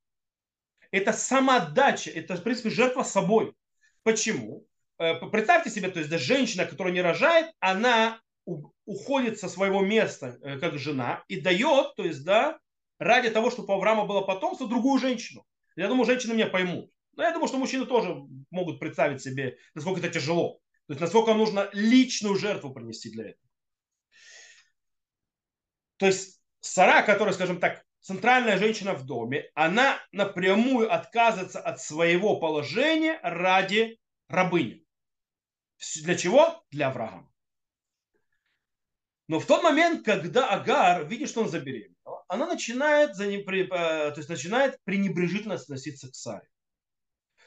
Это 0.91 1.15
самоотдача, 1.15 2.11
это, 2.11 2.37
в 2.37 2.43
принципе, 2.43 2.69
жертва 2.69 3.05
собой. 3.05 3.55
Почему? 4.03 4.67
Э, 4.99 5.15
представьте 5.31 5.71
себе, 5.71 5.89
то 5.89 5.99
есть 5.99 6.11
да, 6.11 6.19
женщина, 6.19 6.67
которая 6.67 6.93
не 6.93 7.01
рожает, 7.01 7.51
она 7.59 8.21
уходит 8.47 9.39
со 9.39 9.49
своего 9.49 9.83
места 9.83 10.39
э, 10.43 10.59
как 10.59 10.79
жена 10.79 11.25
и 11.29 11.41
дает, 11.41 11.95
то 11.97 12.05
есть, 12.05 12.25
да, 12.25 12.59
ради 12.99 13.31
того, 13.31 13.51
чтобы 13.51 13.75
у 13.75 13.77
Авраама 13.77 14.07
было 14.07 14.23
потомство, 14.23 14.69
другую 14.69 15.01
женщину. 15.01 15.45
Я 15.75 15.89
думаю, 15.89 16.07
женщины 16.07 16.35
меня 16.35 16.47
поймут. 16.47 16.91
Но 17.17 17.23
я 17.23 17.33
думаю, 17.33 17.49
что 17.49 17.59
мужчины 17.59 17.87
тоже 17.87 18.15
могут 18.51 18.79
представить 18.79 19.23
себе, 19.23 19.59
насколько 19.75 20.01
это 20.01 20.09
тяжело. 20.09 20.61
То 20.87 20.93
есть 20.93 21.01
насколько 21.01 21.35
нужно 21.35 21.69
личную 21.73 22.37
жертву 22.37 22.73
принести 22.73 23.11
для 23.11 23.31
этого. 23.31 23.51
То 25.97 26.07
есть 26.07 26.41
Сара, 26.61 27.03
которая, 27.03 27.35
скажем 27.35 27.59
так, 27.59 27.85
центральная 28.01 28.59
женщина 28.59 28.95
в 28.95 29.05
доме, 29.05 29.51
она 29.55 29.99
напрямую 30.13 30.93
отказывается 30.93 31.61
от 31.61 31.81
своего 31.81 32.39
положения 32.39 33.19
ради 33.23 33.99
рабыни. 34.29 34.85
Для 36.03 36.15
чего? 36.17 36.65
Для 36.71 36.91
врага. 36.91 37.27
Но 39.29 39.41
в 39.41 39.47
тот 39.47 39.63
момент, 39.63 40.05
когда 40.05 40.49
Агар 40.49 41.05
видит, 41.07 41.29
что 41.29 41.43
он 41.43 41.49
забеременел, 41.49 42.25
она 42.29 42.47
начинает, 42.47 43.17
за 43.17 43.27
ним, 43.27 43.41
э, 43.41 43.67
то 43.67 44.15
есть 44.17 44.29
начинает 44.29 44.79
пренебрежительно 44.85 45.55
относиться 45.55 46.11
к 46.11 46.15
Саре. 46.15 46.49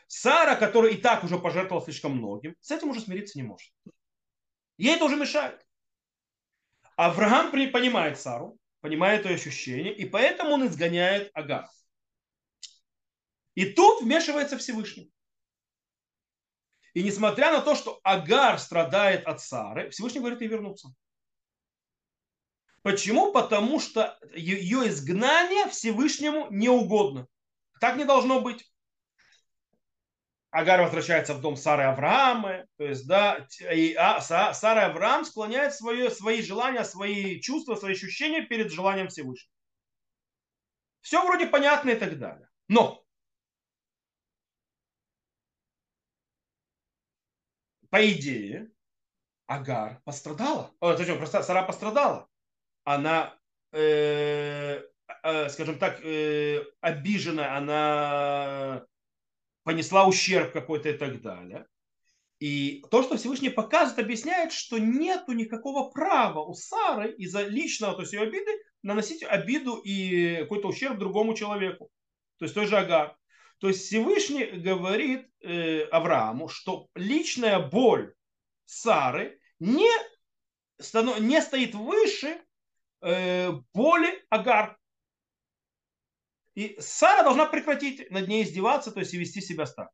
Сара, 0.08 0.56
которая 0.56 0.92
и 0.92 0.98
так 0.98 1.24
уже 1.24 1.38
пожертвовала 1.38 1.84
слишком 1.84 2.18
многим, 2.18 2.56
с 2.60 2.72
этим 2.72 2.90
уже 2.90 3.00
смириться 3.00 3.38
не 3.38 3.44
может. 3.44 3.72
Ей 4.78 4.96
это 4.96 5.06
уже 5.06 5.16
мешает. 5.16 5.66
Авраам 6.96 7.52
понимает 7.52 8.20
Сару, 8.20 8.58
понимает 8.82 9.26
ее 9.26 9.36
ощущения, 9.36 9.94
и 9.94 10.06
поэтому 10.06 10.52
он 10.52 10.68
изгоняет 10.68 11.32
Агар. 11.34 11.68
И 13.56 13.66
тут 13.66 14.02
вмешивается 14.02 14.58
Всевышний. 14.58 15.12
И 16.94 17.04
несмотря 17.04 17.52
на 17.52 17.62
то, 17.62 17.76
что 17.76 18.00
Агар 18.04 18.60
страдает 18.60 19.26
от 19.26 19.42
Сары, 19.42 19.90
Всевышний 19.92 20.20
говорит 20.20 20.42
ей 20.42 20.48
вернуться. 20.48 20.90
Почему? 22.82 23.32
Потому 23.32 23.80
что 23.80 24.18
ее 24.34 24.88
изгнание 24.88 25.68
Всевышнему 25.70 26.48
не 26.50 26.70
угодно. 26.70 27.28
Так 27.80 27.98
не 27.98 28.06
должно 28.06 28.42
быть. 28.42 28.70
Агар 30.52 30.82
возвращается 30.82 31.36
в 31.36 31.42
дом 31.42 31.56
Сары 31.56 31.84
Авраама, 31.84 32.66
то 32.78 32.84
есть, 32.84 33.08
да, 33.08 33.48
и 33.72 33.94
а, 33.94 34.20
Сара 34.20 34.88
Авраам 34.88 35.24
склоняет 35.24 35.76
свое, 35.76 36.10
свои 36.10 36.42
желания, 36.42 36.84
свои 36.84 37.40
чувства, 37.40 37.76
свои 37.76 37.94
ощущения 37.94 38.42
перед 38.42 38.72
желанием 38.72 39.10
Всевышнего. 39.10 39.54
Все 41.02 41.24
вроде 41.24 41.46
понятно 41.46 41.92
и 41.92 41.96
так 41.96 42.18
далее. 42.18 42.50
Но 42.68 43.04
по 47.90 48.12
идее, 48.12 48.72
Агар 49.46 50.02
пострадала. 50.04 50.72
О, 50.80 50.96
зачем? 50.96 51.18
Просто 51.18 51.42
Сара 51.42 51.64
пострадала. 51.64 52.29
Она, 52.90 53.38
э, 53.72 54.82
э, 55.24 55.50
скажем 55.50 55.78
так, 55.78 56.04
э, 56.04 56.64
обижена, 56.82 57.56
она 57.56 58.84
понесла 59.64 60.08
ущерб 60.08 60.52
какой-то 60.52 60.90
и 60.90 60.98
так 60.98 61.22
далее. 61.22 61.68
И 62.40 62.84
то, 62.90 63.04
что 63.04 63.16
Всевышний 63.16 63.52
показывает, 63.52 64.04
объясняет, 64.04 64.52
что 64.52 64.80
нету 64.80 65.34
никакого 65.34 65.92
права 65.92 66.40
у 66.40 66.56
Сары 66.56 67.12
из-за 67.12 67.44
личного, 67.44 67.94
то 67.94 68.02
есть 68.02 68.14
ее 68.14 68.22
обиды, 68.22 68.52
наносить 68.82 69.22
обиду 69.22 69.76
и 69.76 70.38
какой-то 70.38 70.70
ущерб 70.70 70.98
другому 70.98 71.36
человеку. 71.36 71.92
То 72.40 72.46
есть 72.46 72.56
той 72.56 72.66
же 72.66 72.76
Агар. 72.76 73.16
То 73.60 73.68
есть 73.68 73.86
Всевышний 73.86 74.46
говорит 74.46 75.30
э, 75.42 75.84
Аврааму, 75.92 76.48
что 76.48 76.88
личная 76.96 77.60
боль 77.60 78.16
Сары 78.66 79.40
не, 79.60 79.92
не 81.20 81.40
стоит 81.40 81.76
выше 81.76 82.42
э, 83.02 83.52
боли 83.74 84.24
Агар. 84.30 84.78
И 86.56 86.76
Сара 86.80 87.24
должна 87.24 87.46
прекратить 87.46 88.10
над 88.12 88.28
ней 88.28 88.44
издеваться, 88.44 88.92
то 88.92 89.00
есть 89.00 89.14
и 89.14 89.18
вести 89.18 89.42
себя 89.42 89.66
так. 89.66 89.90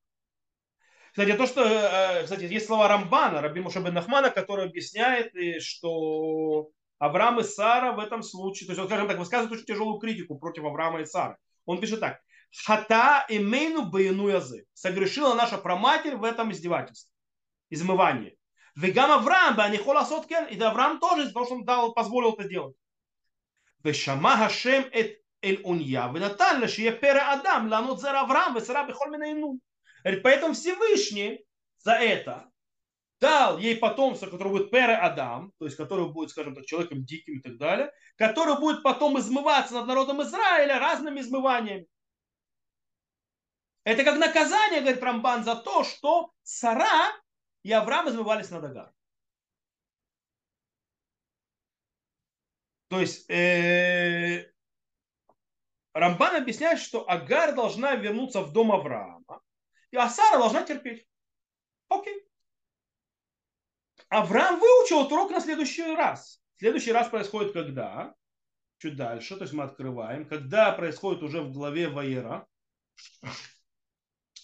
Кстати, 1.11 1.33
то, 1.33 1.45
что, 1.45 1.63
э, 1.63 2.23
кстати, 2.23 2.43
есть 2.43 2.65
слова 2.65 2.87
Рамбана, 2.87 3.41
Раби 3.41 3.61
Мушабен 3.61 3.93
Нахмана, 3.93 4.31
который 4.31 4.65
объясняет, 4.65 5.33
что 5.61 6.71
Авраам 6.99 7.39
и 7.39 7.43
Сара 7.43 7.91
в 7.91 7.99
этом 7.99 8.23
случае, 8.23 8.67
то 8.67 8.71
есть 8.71 8.81
он, 8.81 8.87
скажем 8.87 9.07
так, 9.07 9.17
высказывает 9.17 9.51
очень 9.51 9.65
тяжелую 9.65 9.99
критику 9.99 10.37
против 10.37 10.63
Авраама 10.65 11.01
и 11.01 11.05
Сары. 11.05 11.37
Он 11.65 11.79
пишет 11.79 11.99
так. 11.99 12.19
Хата 12.65 13.25
имейну 13.29 13.85
бейну 13.89 14.29
язы. 14.29 14.65
Согрешила 14.73 15.33
наша 15.33 15.57
проматерь 15.57 16.15
в 16.15 16.23
этом 16.23 16.51
издевательстве, 16.51 17.11
измывании. 17.69 18.37
Вегам 18.75 19.11
Авраам, 19.11 19.59
а 19.59 19.69
не 19.69 19.77
холасоткен, 19.77 20.45
и 20.47 20.59
Авраам 20.59 20.99
тоже, 20.99 21.27
потому 21.27 21.45
что 21.45 21.55
он 21.55 21.65
дал, 21.65 21.93
позволил 21.93 22.33
это 22.33 22.47
делать. 22.47 22.75
Вешама 23.84 24.36
Хашем 24.36 24.84
эт 24.92 25.20
эль 25.42 25.60
унья, 25.64 26.10
ונתן 26.14 26.60
לה 26.60 26.68
שיהיה 26.68 27.00
פרא 27.00 27.34
אדם 27.34 27.68
לענות 27.70 27.98
זרע 27.98 28.20
אברהם 28.20 28.56
ושרה 28.56 28.86
בכל 28.86 29.10
מיני 29.10 29.34
נו. 29.34 29.58
Поэтому 30.22 30.54
Всевышний 30.54 31.44
за 31.78 31.92
это 31.92 32.50
дал 33.20 33.58
ей 33.58 33.76
потомство, 33.76 34.26
которое 34.26 34.50
будет 34.50 34.70
пере 34.70 34.96
Адам, 34.96 35.52
то 35.58 35.66
есть 35.66 35.76
который 35.76 36.08
будет, 36.10 36.30
скажем 36.30 36.54
так, 36.54 36.64
человеком 36.64 37.04
диким 37.04 37.38
и 37.38 37.42
так 37.42 37.58
далее, 37.58 37.92
который 38.16 38.58
будет 38.58 38.82
потом 38.82 39.18
измываться 39.18 39.74
над 39.74 39.86
народом 39.86 40.22
Израиля 40.22 40.78
разными 40.78 41.20
измываниями. 41.20 41.86
Это 43.84 44.04
как 44.04 44.18
наказание, 44.18 44.80
говорит 44.80 45.02
Рамбан, 45.02 45.44
за 45.44 45.56
то, 45.56 45.84
что 45.84 46.32
Сара 46.42 47.12
и 47.62 47.72
Авраам 47.72 48.08
измывались 48.08 48.50
над 48.50 48.64
Агар. 48.64 48.92
То 52.87 52.99
есть 52.99 53.29
э, 53.29 54.51
Рамбан 55.93 56.35
объясняет, 56.35 56.79
что 56.79 57.09
Агар 57.09 57.55
должна 57.55 57.95
вернуться 57.95 58.41
в 58.41 58.53
дом 58.53 58.71
Авраама, 58.71 59.41
и 59.91 59.97
Асара 59.97 60.37
должна 60.37 60.63
терпеть. 60.63 61.07
Окей. 61.89 62.21
Авраам 64.09 64.59
выучил 64.59 65.01
этот 65.01 65.13
урок 65.13 65.31
на 65.31 65.39
следующий 65.39 65.95
раз. 65.95 66.41
Следующий 66.57 66.91
раз 66.91 67.09
происходит 67.09 67.53
когда? 67.53 68.13
Чуть 68.77 68.95
дальше, 68.95 69.35
то 69.35 69.43
есть 69.43 69.53
мы 69.53 69.63
открываем. 69.63 70.27
Когда 70.27 70.71
происходит 70.71 71.23
уже 71.23 71.41
в 71.41 71.51
главе 71.51 71.89
Ваера. 71.89 72.45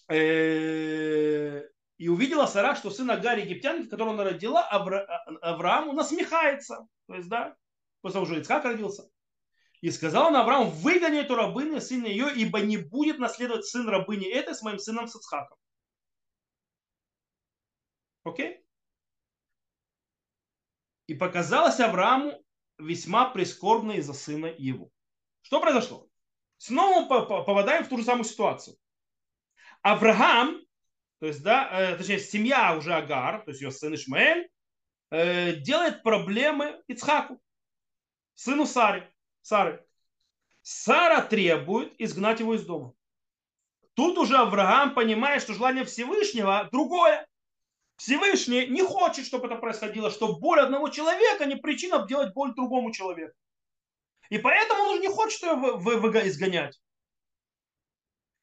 Э, 0.10 1.62
и 1.98 2.08
увидела 2.08 2.48
Сара, 2.48 2.76
что 2.76 2.90
сын 2.90 3.12
Агар 3.12 3.38
египтянин, 3.38 3.88
которого 3.88 4.14
она 4.14 4.24
родила, 4.24 4.68
Авра... 4.68 5.06
Аврааму 5.42 5.94
насмехается. 5.94 6.88
То 7.08 7.16
есть, 7.16 7.30
да, 7.30 7.56
после 8.02 8.14
того 8.14 8.26
уже 8.26 8.40
Ицхак 8.40 8.66
родился. 8.66 9.10
И 9.82 9.90
сказал 9.90 10.28
он 10.28 10.36
Авраам, 10.36 10.70
выгони 10.70 11.20
эту 11.20 11.36
рабыню, 11.36 11.82
сына 11.82 12.06
ее, 12.06 12.32
ибо 12.36 12.60
не 12.62 12.78
будет 12.78 13.18
наследовать 13.18 13.66
сын 13.66 13.90
рабыни 13.90 14.28
этой 14.28 14.54
с 14.54 14.62
моим 14.62 14.78
сыном 14.78 15.08
Сацхаком. 15.08 15.58
Окей? 18.24 18.64
И 21.08 21.16
показалось 21.16 21.80
Аврааму 21.80 22.44
весьма 22.78 23.30
прискорбно 23.30 23.94
из-за 23.94 24.14
сына 24.14 24.46
его. 24.46 24.92
Что 25.42 25.60
произошло? 25.60 26.08
Снова 26.58 27.08
попадаем 27.08 27.84
в 27.84 27.90
ту 27.90 27.98
же 27.98 28.04
самую 28.04 28.26
ситуацию. 28.26 28.78
Авраам, 29.82 30.62
то 31.20 31.26
есть, 31.26 31.42
да, 31.42 31.70
э, 31.72 31.98
точнее, 31.98 32.20
семья 32.20 32.78
уже 32.78 32.94
Агар, 32.94 33.44
то 33.44 33.50
есть 33.50 33.62
ее 33.62 33.72
сын 33.72 33.96
Ишмаэль, 33.96 34.48
э, 35.10 35.56
делает 35.56 36.04
проблемы 36.04 36.80
Ицхаку, 36.88 37.42
сыну 38.36 38.66
Сари. 38.66 39.10
Сары. 39.42 39.86
Сара 40.62 41.22
требует 41.22 41.94
изгнать 42.00 42.40
его 42.40 42.56
из 42.56 42.66
дома. 42.66 42.94
Тут 43.94 44.18
уже 44.18 44.38
Авраам 44.38 44.94
понимает, 44.94 45.42
что 45.42 45.54
желание 45.54 45.86
Всевышнего 45.86 46.70
другое. 46.72 47.28
Всевышний 47.98 48.68
не 48.68 48.82
хочет, 48.82 49.26
чтобы 49.26 49.48
это 49.48 49.58
происходило, 49.58 50.10
что 50.10 50.40
боль 50.40 50.60
одного 50.60 50.90
человека 50.90 51.46
не 51.46 51.56
причина 51.56 52.06
делать 52.08 52.34
боль 52.34 52.54
другому 52.56 52.92
человеку. 52.92 53.36
И 54.30 54.38
поэтому 54.38 54.84
он 54.84 54.90
уже 54.92 55.02
не 55.02 55.10
хочет 55.10 55.42
ее 55.42 56.28
изгонять. 56.28 56.82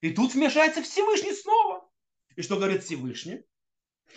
И 0.00 0.10
тут 0.12 0.34
вмешается 0.34 0.82
Всевышний 0.82 1.32
снова. 1.32 1.88
И 2.36 2.42
что 2.42 2.56
говорит 2.56 2.84
Всевышний? 2.84 3.42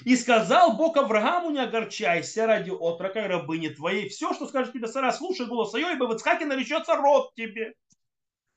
И 0.06 0.16
сказал 0.16 0.78
Бог 0.78 0.98
Аврааму, 0.98 1.52
не 1.52 1.60
огорчайся 1.60 2.48
ради 2.48 2.72
отрока 2.72 3.26
и 3.26 3.28
рабыни 3.28 3.70
твоей. 3.70 4.10
Все, 4.10 4.34
что 4.34 4.48
скажет 4.48 4.74
тебе 4.74 4.88
Сара, 4.88 5.12
слушай 5.12 5.46
голос 5.46 5.74
ее, 5.74 5.94
ибо 5.94 6.06
в 6.06 6.16
Ицхаке 6.16 6.46
наречется 6.46 6.96
род 6.96 7.34
тебе. 7.36 7.76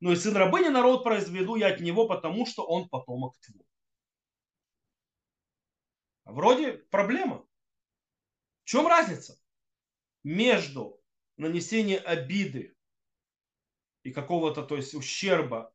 Но 0.01 0.13
и 0.13 0.17
сын 0.17 0.37
рабыни 0.37 0.69
народ 0.69 1.05
произведу 1.05 1.57
я 1.57 1.69
от 1.69 1.81
него, 1.81 2.07
потому 2.07 2.47
что 2.47 2.65
он 2.65 2.89
потомок 2.89 3.35
твой. 3.41 3.65
Вроде 6.25 6.73
проблема. 6.91 7.47
В 8.65 8.69
чем 8.69 8.87
разница 8.87 9.39
между 10.23 10.99
нанесением 11.37 12.03
обиды 12.07 12.75
и 14.03 14.11
какого-то, 14.11 14.63
то 14.63 14.77
есть 14.77 14.95
ущерба, 14.95 15.75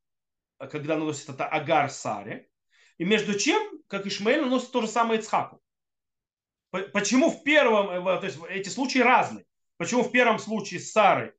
когда 0.57 0.97
наносит 0.97 1.29
это 1.29 1.47
Агар 1.47 1.89
Саре, 1.89 2.49
и 2.97 3.05
между 3.05 3.37
чем, 3.37 3.78
как 3.89 4.05
Ишмаэль 4.05 4.41
наносит 4.41 4.71
то 4.71 4.81
же 4.81 4.87
самое 4.87 5.19
Ицхаку. 5.19 5.61
Почему 6.71 7.31
в 7.31 7.43
первом, 7.43 8.07
э, 8.07 8.19
то 8.19 8.25
есть 8.25 8.39
эти 8.47 8.69
случаи 8.69 8.99
разные. 8.99 9.45
Почему 9.77 10.03
в 10.03 10.11
первом 10.11 10.39
случае 10.39 10.79
с 10.79 10.91
Сарой, 10.91 11.33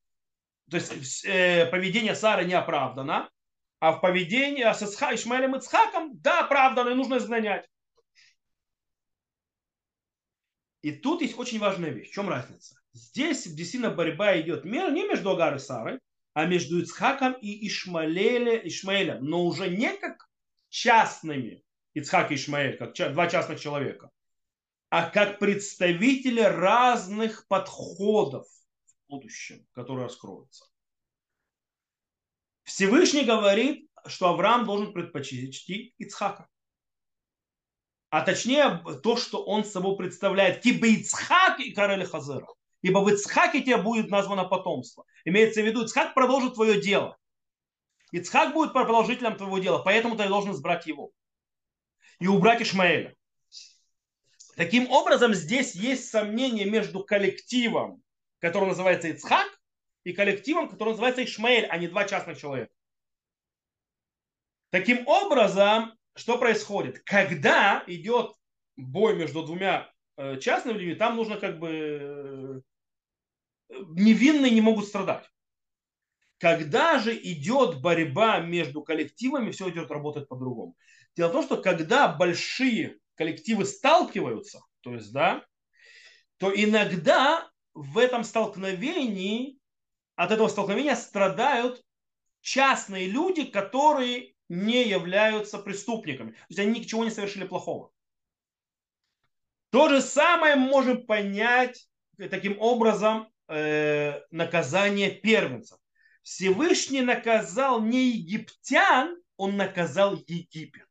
то 0.68 0.76
есть 0.76 1.24
э, 1.24 1.66
поведение 1.66 2.14
Сары 2.14 2.44
не 2.44 2.54
оправдано, 2.54 3.30
а 3.78 3.92
в 3.92 4.00
поведении 4.00 4.64
с 4.64 4.82
Ишмаэлем 4.82 5.54
и 5.54 5.58
Ицхаком, 5.58 6.18
да, 6.20 6.40
оправдано, 6.40 6.90
и 6.90 6.94
нужно 6.94 7.18
изгонять. 7.18 7.68
И 10.82 10.92
тут 10.92 11.22
есть 11.22 11.38
очень 11.38 11.58
важная 11.58 11.90
вещь. 11.90 12.10
В 12.10 12.14
чем 12.14 12.28
разница? 12.28 12.80
Здесь 12.92 13.46
действительно 13.46 13.90
борьба 13.90 14.40
идет 14.40 14.64
не 14.64 15.06
между 15.06 15.30
Агар 15.30 15.54
и 15.54 15.58
Сарой, 15.58 16.00
а 16.34 16.46
между 16.46 16.80
Ицхаком 16.80 17.34
и 17.34 17.66
Ишмаэлем, 17.68 19.24
но 19.24 19.44
уже 19.44 19.68
не 19.68 19.96
как 19.96 20.28
частными, 20.70 21.62
Ицхак 21.94 22.30
и 22.30 22.34
Ишмаэль, 22.34 22.76
как 22.76 22.94
два 23.12 23.28
частных 23.28 23.60
человека, 23.60 24.10
а 24.88 25.08
как 25.10 25.38
представители 25.38 26.40
разных 26.40 27.46
подходов 27.48 28.46
в 28.46 29.10
будущем, 29.10 29.66
которые 29.72 30.04
раскроются. 30.04 30.64
Всевышний 32.64 33.24
говорит, 33.24 33.88
что 34.06 34.28
Авраам 34.28 34.64
должен 34.64 34.92
предпочти 34.92 35.94
Ицхака 35.98 36.48
а 38.10 38.22
точнее 38.22 38.82
то, 39.02 39.16
что 39.16 39.42
он 39.44 39.64
собой 39.64 39.96
представляет. 39.96 40.62
Киба 40.62 40.88
Ицхак 40.88 41.60
и 41.60 41.72
Карели 41.72 42.04
Хазера. 42.04 42.46
Ибо 42.82 42.98
в 42.98 43.08
Ицхаке 43.08 43.62
тебе 43.62 43.76
будет 43.76 44.10
названо 44.10 44.44
потомство. 44.44 45.04
Имеется 45.24 45.62
в 45.62 45.66
виду, 45.66 45.84
Ицхак 45.84 46.12
продолжит 46.12 46.54
твое 46.54 46.80
дело. 46.80 47.16
Ицхак 48.10 48.52
будет 48.52 48.72
продолжителем 48.72 49.36
твоего 49.36 49.58
дела, 49.60 49.78
поэтому 49.78 50.16
ты 50.16 50.26
должен 50.26 50.52
избрать 50.52 50.86
его. 50.86 51.12
И 52.20 52.26
убрать 52.26 52.62
Ишмаэля. 52.62 53.16
Таким 54.56 54.90
образом, 54.90 55.34
здесь 55.34 55.74
есть 55.74 56.10
сомнение 56.10 56.66
между 56.66 57.02
коллективом, 57.02 58.02
который 58.40 58.68
называется 58.68 59.08
Ицхак, 59.08 59.48
и 60.04 60.12
коллективом, 60.12 60.68
который 60.68 60.90
называется 60.90 61.24
Ишмаэль, 61.24 61.66
а 61.66 61.76
не 61.76 61.88
два 61.88 62.04
частных 62.04 62.38
человека. 62.38 62.72
Таким 64.70 65.06
образом, 65.06 65.92
что 66.14 66.38
происходит? 66.38 67.00
Когда 67.04 67.82
идет 67.86 68.34
бой 68.76 69.16
между 69.16 69.44
двумя 69.44 69.90
э, 70.16 70.38
частными 70.38 70.78
людьми, 70.78 70.94
там 70.94 71.16
нужно 71.16 71.38
как 71.38 71.58
бы 71.58 72.62
э, 73.68 73.74
невинные 73.96 74.52
не 74.52 74.60
могут 74.60 74.86
страдать. 74.86 75.28
Когда 76.38 76.98
же 76.98 77.14
идет 77.16 77.82
борьба 77.82 78.40
между 78.40 78.82
коллективами, 78.82 79.50
все 79.50 79.68
идет 79.68 79.90
работать 79.90 80.28
по-другому. 80.28 80.76
Дело 81.16 81.28
в 81.28 81.32
том, 81.32 81.42
что 81.42 81.56
когда 81.56 82.08
большие 82.08 82.98
коллективы 83.16 83.64
сталкиваются, 83.64 84.60
то 84.80 84.94
есть, 84.94 85.12
да, 85.12 85.44
то 86.38 86.52
иногда 86.54 87.50
в 87.74 87.98
этом 87.98 88.24
столкновении, 88.24 89.58
от 90.16 90.30
этого 90.32 90.48
столкновения 90.48 90.94
страдают 90.94 91.84
частные 92.40 93.08
люди, 93.08 93.44
которые 93.44 94.34
не 94.48 94.88
являются 94.88 95.58
преступниками. 95.58 96.32
То 96.32 96.46
есть 96.48 96.60
они 96.60 96.80
ничего 96.80 97.04
не 97.04 97.10
совершили 97.10 97.44
плохого. 97.44 97.92
То 99.70 99.88
же 99.88 100.00
самое 100.00 100.56
можем 100.56 101.06
понять 101.06 101.88
таким 102.18 102.60
образом 102.60 103.30
э, 103.48 104.20
наказание 104.30 105.10
первенцев. 105.10 105.78
Всевышний 106.22 107.02
наказал 107.02 107.80
не 107.80 108.10
египтян, 108.10 109.16
он 109.36 109.56
наказал 109.56 110.16
Египет. 110.26 110.89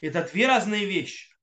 Это 0.00 0.22
две 0.22 0.46
разные 0.46 0.84
вещи. 0.84 1.34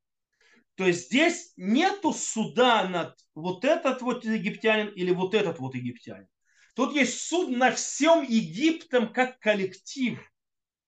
То 0.75 0.85
есть 0.85 1.07
здесь 1.07 1.53
нету 1.55 2.13
суда 2.13 2.87
над 2.87 3.15
вот 3.35 3.63
этот 3.63 4.01
вот 4.01 4.25
египтянин 4.25 4.87
или 4.87 5.11
вот 5.11 5.33
этот 5.33 5.59
вот 5.59 5.75
египтянин. 5.75 6.27
Тут 6.75 6.93
есть 6.93 7.21
суд 7.21 7.49
над 7.55 7.77
всем 7.77 8.23
Египтом 8.23 9.13
как 9.13 9.39
коллектив– 9.39 10.19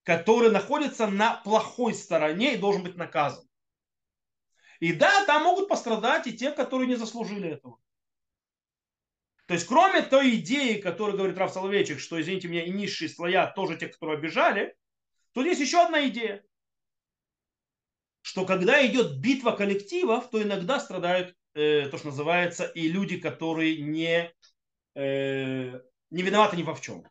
который 0.06 0.52
находится 0.52 1.08
на 1.08 1.34
плохой 1.44 1.96
стороне 1.96 2.54
и 2.54 2.60
должен 2.60 2.84
быть 2.84 2.96
наказан. 2.96 3.44
И 4.80 4.94
да, 4.94 5.26
там 5.26 5.44
могут 5.44 5.68
пострадать 5.68 6.28
и 6.28 6.38
те, 6.38 6.52
которые 6.52 6.88
не 6.88 6.96
заслужили 6.96 7.50
этого. 7.50 7.80
То 9.48 9.56
есть, 9.56 9.66
кроме 9.66 10.04
той 10.04 10.36
идеи, 10.36 10.80
которую 10.80 11.18
говорит 11.18 11.38
Раф 11.38 11.52
Соловейчик, 11.52 12.00
что, 12.00 12.22
извините 12.22 12.48
меня, 12.48 12.66
и 12.66 12.70
низшие 12.70 13.10
слоя 13.10 13.48
тоже 13.48 13.78
те, 13.78 13.88
которые 13.88 14.18
обижали, 14.18 14.76
тут 15.34 15.46
есть 15.46 15.62
еще 15.62 15.84
одна 15.84 16.08
идея, 16.08 16.44
что 18.26 18.44
когда 18.44 18.84
идет 18.84 19.20
битва 19.20 19.52
коллективов, 19.52 20.32
то 20.32 20.42
иногда 20.42 20.80
страдают 20.80 21.36
э, 21.54 21.88
то, 21.90 21.98
что 22.00 22.08
называется, 22.08 22.66
и 22.66 22.88
люди, 22.88 23.18
которые 23.18 23.80
не, 23.80 24.34
э, 24.96 25.80
не 26.10 26.24
виноваты 26.24 26.58
ни 26.58 26.64
во 26.64 26.74
в 26.74 26.82
чем. 26.82 27.04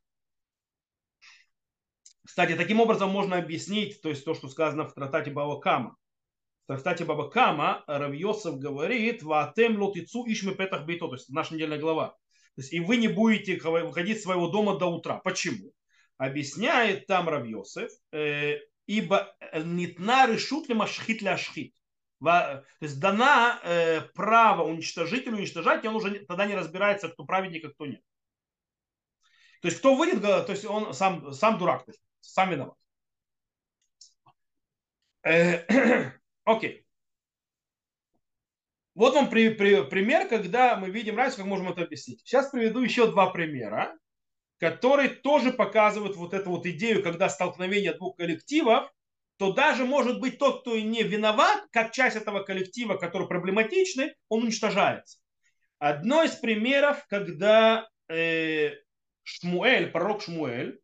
Кстати, 2.27 2.57
таким 2.57 2.81
образом 2.81 3.11
можно 3.11 3.37
объяснить, 3.37 4.03
то 4.03 4.09
есть 4.09 4.25
то, 4.25 4.35
что 4.35 4.49
сказано 4.49 4.89
в 4.89 4.93
трактате 4.93 5.31
Баба 5.31 5.61
Кама. 5.61 5.97
В 6.65 6.67
трактате 6.67 7.05
Баба 7.05 7.31
Кама 7.31 7.85
Равьосов 7.87 8.59
говорит, 8.59 9.23
«Ваатем 9.23 9.81
лотицу 9.81 10.25
ишме 10.27 10.57
петах 10.57 10.85
бейто», 10.85 11.07
то 11.07 11.15
есть 11.15 11.29
наша 11.29 11.55
недельная 11.55 11.79
глава. 11.79 12.09
То 12.57 12.63
есть, 12.63 12.73
и 12.73 12.81
вы 12.81 12.97
не 12.97 13.07
будете 13.07 13.57
выходить 13.57 14.17
из 14.17 14.25
своего 14.25 14.49
дома 14.49 14.81
до 14.81 14.87
утра. 14.87 15.21
Почему? 15.23 15.71
Объясняет 16.19 17.07
там 17.07 17.29
Равьосов, 17.29 17.93
э, 18.11 18.59
ибо 18.87 19.35
нитна 19.55 20.27
решут 20.27 20.69
ли 20.69 20.75
машхит 20.75 21.23
ли 21.23 21.29
ашхит. 21.29 21.75
То 22.23 22.65
есть 22.81 23.01
дана 23.01 23.61
э, 23.63 24.01
право 24.15 24.63
уничтожить 24.63 25.27
или 25.27 25.35
уничтожать, 25.35 25.85
и 25.85 25.89
он 25.89 25.97
уже 25.97 26.21
тогда 26.21 26.47
не 26.47 26.55
разбирается, 26.55 27.09
кто 27.09 27.25
праведник, 27.25 27.65
а 27.65 27.71
кто 27.71 27.87
нет. 27.87 28.01
То 29.61 29.69
есть 29.69 29.79
кто 29.79 29.95
выйдет, 29.95 30.23
то 30.23 30.47
есть 30.49 30.65
он 30.65 30.95
сам, 30.95 31.33
сам 31.33 31.59
дурак 31.59 31.85
сам 32.21 32.51
виноват. 32.51 32.77
Э, 35.23 36.11
окей. 36.45 36.87
Вот 38.95 39.15
вам 39.15 39.29
при, 39.29 39.49
при, 39.51 39.83
пример, 39.85 40.29
когда 40.29 40.77
мы 40.77 40.91
видим 40.91 41.17
разницу, 41.17 41.39
как 41.39 41.47
можем 41.47 41.69
это 41.69 41.83
объяснить. 41.83 42.21
Сейчас 42.21 42.51
приведу 42.51 42.81
еще 42.81 43.11
два 43.11 43.31
примера, 43.31 43.99
которые 44.59 45.09
тоже 45.09 45.53
показывают 45.53 46.17
вот 46.17 46.35
эту 46.35 46.51
вот 46.51 46.67
идею, 46.67 47.03
когда 47.03 47.29
столкновение 47.29 47.95
двух 47.95 48.17
коллективов, 48.17 48.91
то 49.37 49.53
даже 49.53 49.85
может 49.85 50.21
быть 50.21 50.39
тот, 50.39 50.61
кто 50.61 50.79
не 50.79 51.03
виноват, 51.03 51.67
как 51.73 51.93
часть 51.93 52.17
этого 52.17 52.43
коллектива, 52.45 52.97
который 52.97 53.27
проблематичный, 53.27 54.15
он 54.29 54.45
уничтожается. 54.45 55.19
Одно 55.79 56.23
из 56.23 56.33
примеров, 56.33 57.05
когда 57.09 57.89
э, 58.09 58.73
Шмуэль, 59.25 59.91
пророк 59.91 60.23
Шмуэль, 60.23 60.81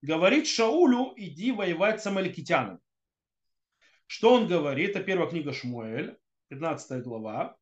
говорит 0.00 0.46
Шаулю, 0.46 1.12
иди 1.16 1.52
воевать 1.52 2.02
с 2.02 2.06
амаликитянами. 2.06 2.78
Что 4.06 4.34
он 4.34 4.48
говорит? 4.48 4.90
Это 4.90 5.02
первая 5.02 5.28
книга 5.28 5.52
Шмуэль, 5.52 6.16
15 6.48 7.02
глава. 7.02 7.56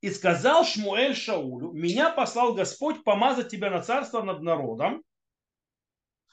И 0.00 0.10
сказал 0.10 0.64
Шмуэль 0.64 1.16
Шаулю, 1.16 1.72
меня 1.72 2.10
послал 2.10 2.54
Господь 2.54 3.02
помазать 3.02 3.50
тебя 3.50 3.70
на 3.70 3.82
царство 3.82 4.22
над 4.22 4.42
народом. 4.42 5.02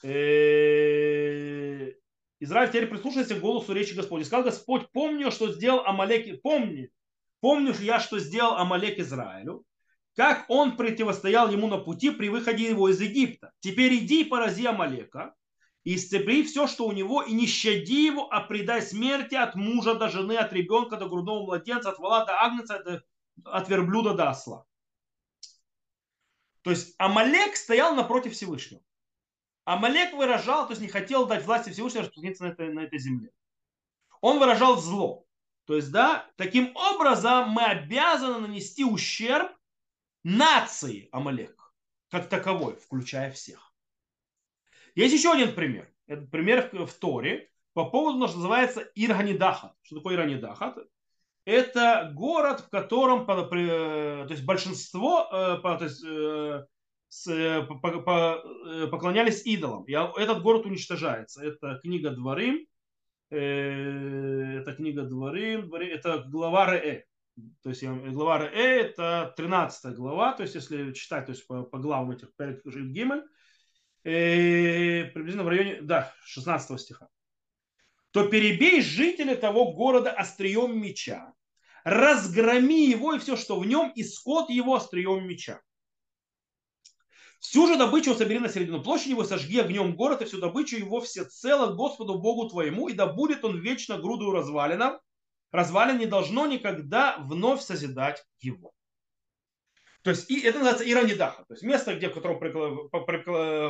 Э, 0.03 1.91
Израиль, 2.39 2.69
теперь 2.69 2.87
прислушайся 2.87 3.35
к 3.35 3.39
голосу 3.39 3.73
речи 3.73 3.93
Господа. 3.93 4.21
И 4.21 4.25
сказал 4.25 4.45
Господь, 4.45 4.91
помню, 4.91 5.31
что 5.31 5.51
сделал 5.51 5.85
Амалек, 5.85 6.41
помни, 6.41 6.91
помню 7.39 7.73
я, 7.79 7.99
что 7.99 8.19
сделал 8.19 8.55
Амалек 8.55 8.99
Израилю 8.99 9.65
как 10.15 10.45
он 10.47 10.77
противостоял 10.77 11.51
ему 11.51 11.67
на 11.67 11.77
пути 11.77 12.09
при 12.09 12.29
выходе 12.29 12.69
его 12.69 12.89
из 12.89 13.01
Египта. 13.01 13.51
Теперь 13.59 13.95
иди 13.95 14.21
и 14.21 14.25
порази 14.25 14.65
Амалека, 14.65 15.33
и 15.83 15.95
исцепли 15.95 16.43
все, 16.43 16.67
что 16.67 16.87
у 16.87 16.93
него, 16.93 17.21
и 17.21 17.33
не 17.33 17.45
щади 17.45 18.05
его, 18.05 18.31
а 18.31 18.41
предай 18.41 18.81
смерти 18.81 19.35
от 19.35 19.55
мужа 19.55 19.93
до 19.93 20.09
жены, 20.09 20.37
от 20.37 20.53
ребенка 20.53 20.97
до 20.97 21.07
грудного 21.07 21.45
младенца, 21.45 21.89
от 21.89 21.99
вала 21.99 22.25
до 22.25 22.41
агнца, 22.41 23.03
от 23.43 23.69
верблюда 23.69 24.13
до 24.13 24.29
осла. 24.29 24.65
То 26.61 26.71
есть 26.71 26.95
Амалек 26.97 27.55
стоял 27.55 27.95
напротив 27.95 28.33
Всевышнего. 28.33 28.81
Амалек 29.65 30.13
выражал, 30.13 30.65
то 30.65 30.71
есть 30.71 30.81
не 30.81 30.87
хотел 30.87 31.25
дать 31.25 31.45
власти 31.45 31.69
Всевышнего 31.69 32.03
распространиться 32.03 32.43
на 32.43 32.47
этой, 32.49 32.73
на 32.73 32.79
этой 32.81 32.99
земле. 32.99 33.31
Он 34.21 34.39
выражал 34.39 34.77
зло. 34.77 35.25
То 35.65 35.75
есть, 35.75 35.91
да, 35.91 36.29
таким 36.37 36.75
образом 36.75 37.49
мы 37.49 37.63
обязаны 37.63 38.39
нанести 38.39 38.83
ущерб 38.83 39.51
нации 40.23 41.09
Амалек, 41.11 41.73
как 42.09 42.29
таковой, 42.29 42.75
включая 42.77 43.31
всех. 43.31 43.73
Есть 44.93 45.13
еще 45.15 45.33
один 45.33 45.53
пример. 45.53 45.91
Это 46.07 46.21
пример 46.27 46.69
в 46.85 46.93
Торе 46.93 47.51
по 47.73 47.89
поводу, 47.89 48.27
что 48.27 48.37
называется 48.37 48.81
Ирганидахат. 48.95 49.75
Что 49.81 49.97
такое 49.97 50.15
Ирганидахат? 50.15 50.77
Это 51.45 52.11
город, 52.13 52.61
в 52.61 52.69
котором 52.69 53.25
то 53.25 54.27
есть 54.29 54.45
большинство 54.45 55.29
э, 55.31 55.61
то 55.61 55.77
есть, 55.81 56.03
э, 56.03 56.65
Э, 57.27 57.61
э, 57.61 58.87
поклонялись 58.87 59.45
идолам. 59.45 59.85
И 59.85 59.93
этот 59.93 60.41
город 60.41 60.65
уничтожается. 60.65 61.43
Это 61.43 61.79
книга 61.81 62.11
Дворим, 62.11 62.67
э, 63.29 64.59
это 64.59 64.73
книга 64.73 65.03
Дворим, 65.03 65.73
это 65.73 66.25
глава 66.27 66.71
Ре. 66.71 67.05
То 67.63 67.69
есть 67.69 67.83
глава 67.83 68.39
Ре 68.39 68.81
это 68.81 69.33
13 69.37 69.95
глава, 69.95 70.33
то 70.33 70.43
есть 70.43 70.55
если 70.55 70.93
читать 70.93 71.25
то 71.25 71.31
есть 71.31 71.47
по, 71.47 71.63
по 71.63 71.79
главам 71.79 72.11
этих 72.11 72.33
перед 72.35 72.63
Гимель, 72.65 73.23
приблизительно 74.03 75.43
в 75.43 75.49
районе, 75.49 75.81
да, 75.81 76.13
16 76.23 76.79
стиха, 76.79 77.07
то 78.15 78.25
перебей 78.25 78.81
жителя 78.81 79.35
того 79.35 79.73
города 79.73 80.09
острием 80.09 80.81
меча, 80.81 81.33
разгроми 81.83 82.85
его 82.85 83.11
и 83.11 83.19
все, 83.19 83.35
что 83.35 83.59
в 83.59 83.67
нем, 83.67 83.91
и 83.93 84.03
скот 84.03 84.49
его 84.49 84.75
острием 84.75 85.27
меча. 85.27 85.59
Всю 87.41 87.67
же 87.67 87.77
добычу 87.77 88.15
собери 88.15 88.39
на 88.39 88.47
середину 88.47 88.81
площади 88.81 89.09
его, 89.09 89.25
сожги 89.25 89.59
огнем 89.59 89.97
город 89.97 90.21
и 90.21 90.25
всю 90.25 90.39
добычу 90.39 90.77
его 90.77 91.01
всецело 91.01 91.73
Господу 91.73 92.17
Богу 92.17 92.47
твоему, 92.47 92.87
и 92.87 92.93
да 92.93 93.05
будет 93.05 93.43
он 93.43 93.59
вечно 93.59 93.97
грудою 93.97 94.31
развалина. 94.31 95.01
Развалин 95.51 95.97
не 95.97 96.05
должно 96.05 96.47
никогда 96.47 97.17
вновь 97.17 97.63
созидать 97.63 98.23
его. 98.39 98.71
То 100.05 100.11
есть 100.11 100.29
и 100.29 100.39
это 100.41 100.59
называется 100.59 100.87
Иранидаха, 100.87 101.45
то 101.45 101.55
есть 101.55 101.63
место, 101.63 101.95
где, 101.95 102.09
в 102.09 102.13
котором 102.13 102.37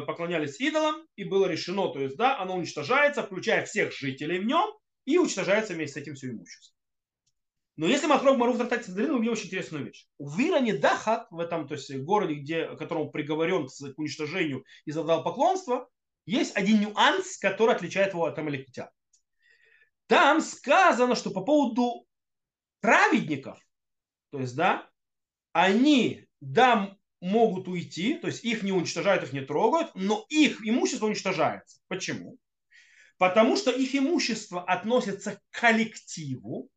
поклонялись 0.05 0.59
идолам, 0.59 1.07
и 1.15 1.23
было 1.23 1.45
решено, 1.45 1.87
то 1.93 2.01
есть 2.01 2.17
да, 2.17 2.37
оно 2.37 2.57
уничтожается, 2.57 3.23
включая 3.23 3.65
всех 3.65 3.93
жителей 3.93 4.39
в 4.39 4.45
нем, 4.45 4.69
и 5.05 5.17
уничтожается 5.17 5.73
вместе 5.73 5.93
с 5.93 6.03
этим 6.03 6.15
все 6.15 6.31
имущество. 6.31 6.75
Но 7.77 7.87
если 7.87 8.07
мы 8.07 8.15
откроем 8.15 8.37
Мару 8.37 8.51
в 8.51 8.57
трактате 8.57 8.83
Сандрин, 8.83 9.11
увидим 9.11 9.31
очень 9.31 9.45
интересную 9.45 9.85
вещь. 9.85 10.07
У 10.17 10.29
Вирани 10.29 10.73
Дахат, 10.73 11.25
в 11.31 11.39
этом 11.39 11.69
то 11.69 11.75
есть, 11.75 11.95
городе, 11.99 12.33
где, 12.33 12.75
которому 12.75 13.11
приговорен 13.11 13.67
к 13.67 13.97
уничтожению 13.97 14.65
и 14.83 14.91
задал 14.91 15.23
поклонство, 15.23 15.89
есть 16.25 16.53
один 16.57 16.81
нюанс, 16.81 17.37
который 17.37 17.73
отличает 17.73 18.11
его 18.11 18.25
от 18.25 18.37
Амаликитян. 18.37 18.89
Там 20.07 20.41
сказано, 20.41 21.15
что 21.15 21.31
по 21.31 21.45
поводу 21.45 22.05
праведников, 22.81 23.57
то 24.31 24.41
есть, 24.41 24.53
да, 24.53 24.89
они, 25.53 26.24
да, 26.45 26.95
могут 27.21 27.67
уйти, 27.67 28.15
то 28.15 28.27
есть 28.27 28.43
их 28.43 28.61
не 28.61 28.71
уничтожают, 28.71 29.23
их 29.23 29.33
не 29.33 29.41
трогают, 29.41 29.91
но 29.95 30.25
их 30.29 30.65
имущество 30.65 31.07
уничтожается. 31.07 31.79
Почему? 31.87 32.37
Потому 33.17 33.55
что 33.57 33.71
их 33.71 33.95
имущество 33.95 34.63
относится 34.63 35.35
к 35.35 35.59
коллективу, 35.59 36.69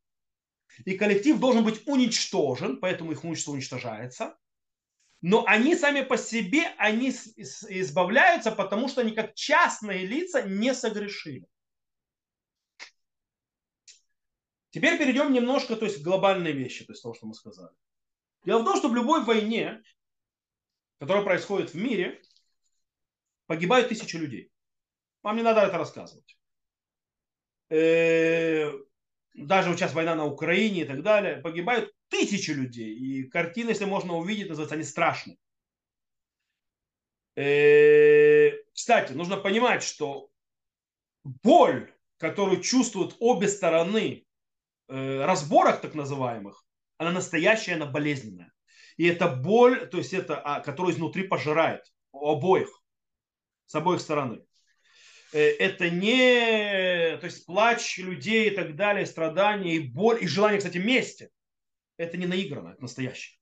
и 0.85 0.97
коллектив 0.97 1.39
должен 1.39 1.65
быть 1.65 1.87
уничтожен, 1.87 2.79
поэтому 2.79 3.13
их 3.13 3.25
имущество 3.25 3.53
уничтожается. 3.53 4.39
Но 5.21 5.45
они 5.47 5.75
сами 5.75 6.03
по 6.03 6.17
себе, 6.17 6.69
они 6.79 7.11
избавляются, 7.11 8.53
потому 8.53 8.89
что 8.89 9.01
они 9.01 9.11
как 9.11 9.35
частные 9.35 10.07
лица 10.07 10.43
не 10.43 10.73
согрешили. 10.73 11.47
Теперь 14.71 14.97
перейдем 14.97 15.33
немножко 15.33 15.75
то 15.75 15.87
есть, 15.87 15.99
к 15.99 16.05
глобальной 16.05 16.53
вещи, 16.53 16.85
то 16.85 16.93
есть 16.93 17.03
того, 17.03 17.15
что 17.15 17.27
мы 17.27 17.35
сказали. 17.35 17.75
Дело 18.49 18.63
в 18.63 18.65
том, 18.65 18.79
что 18.79 18.89
в 18.89 18.95
любой 18.95 19.25
войне, 19.25 19.83
которая 20.99 21.23
происходит 21.23 21.75
в 21.75 21.77
мире, 21.77 22.23
погибают 23.45 23.91
тысячи 23.91 24.17
людей. 24.17 24.51
Вам 25.23 25.37
не 25.37 25.43
надо 25.43 25.61
это 25.61 25.77
рассказывать. 25.77 26.39
Э, 27.69 28.73
даже 29.35 29.77
сейчас 29.77 29.93
война 29.93 30.15
на 30.15 30.25
Украине 30.25 30.81
и 30.81 30.85
так 30.87 31.03
далее, 31.03 31.43
погибают 31.43 31.93
тысячи 32.09 32.53
людей. 32.53 32.95
И 32.95 33.29
картины, 33.29 33.69
если 33.69 33.85
можно 33.85 34.17
увидеть, 34.17 34.49
называются 34.49 34.77
они 34.77 34.85
страшные. 34.85 35.37
Э, 37.37 38.53
кстати, 38.73 39.13
нужно 39.13 39.37
понимать, 39.37 39.83
что 39.83 40.31
боль, 41.23 41.95
которую 42.17 42.63
чувствуют 42.63 43.15
обе 43.21 43.47
стороны 43.47 44.27
э, 44.89 45.25
разборах 45.27 45.83
так 45.83 45.95
называемых, 45.95 46.65
она 46.99 47.13
настоящая, 47.13 47.75
она 47.75 47.87
болезненная. 47.87 48.53
И 48.97 49.07
это 49.07 49.29
боль, 49.29 49.89
то 49.89 49.99
есть 49.99 50.13
это, 50.13 50.41
а, 50.41 50.61
которая 50.61 50.93
изнутри 50.93 51.23
пожирает 51.23 51.85
у 52.13 52.29
обоих, 52.29 52.69
с 53.67 53.75
обоих 53.75 54.01
сторон. 54.01 54.45
Э, 55.33 55.39
это 55.39 55.89
не, 55.89 57.17
то 57.19 57.27
есть 57.27 57.47
плач 57.47 57.99
людей 57.99 58.51
и 58.51 58.55
так 58.55 58.75
далее, 58.75 59.07
страдания 59.07 59.77
и 59.77 59.89
боль, 59.89 60.19
и 60.23 60.27
желание, 60.27 60.59
кстати, 60.59 60.79
мести. 60.79 61.31
Это 61.97 62.17
не 62.17 62.27
наигранно, 62.27 62.71
это 62.71 62.83
настоящее. 62.83 63.39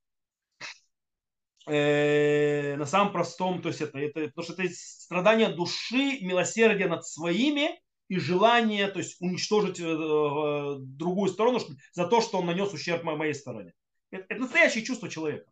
Э, 1.67 2.77
на 2.77 2.87
самом 2.87 3.13
простом, 3.13 3.63
то 3.63 3.69
есть 3.69 3.81
это, 3.81 3.99
это, 3.99 4.27
потому 4.29 4.45
что 4.45 4.63
это 4.63 4.73
страдание 4.75 5.49
души, 5.49 6.21
милосердие 6.21 6.89
над 6.89 7.07
своими 7.07 7.81
и 8.09 8.19
желание, 8.19 8.89
то 8.89 8.99
есть 8.99 9.21
уничтожить 9.21 9.81
э, 9.81 10.77
другую 10.79 11.31
сторону 11.31 11.61
за 11.93 12.07
то, 12.07 12.21
что 12.21 12.39
он 12.39 12.47
нанес 12.47 12.73
ущерб 12.73 13.03
моей 13.03 13.35
стороне. 13.35 13.73
Это, 14.11 14.27
это 14.29 14.41
настоящее 14.43 14.85
чувство 14.85 15.09
человека. 15.09 15.51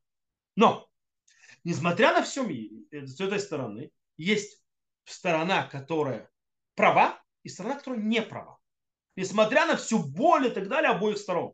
Но, 0.57 0.89
несмотря 1.65 2.13
на 2.13 2.23
все, 2.23 2.45
с 2.93 3.21
этой 3.21 3.41
стороны, 3.41 3.91
есть 4.17 4.63
сторона, 5.05 5.65
которая 5.67 6.31
права, 6.75 7.21
и 7.43 7.49
сторона, 7.49 7.77
которая 7.77 8.01
не 8.01 8.23
права. 8.23 8.59
Несмотря 9.17 9.67
на 9.67 9.77
всю 9.77 10.03
боль 10.03 10.47
и 10.47 10.51
так 10.51 10.69
далее 10.69 10.91
обоих 10.91 11.19
сторон. 11.19 11.53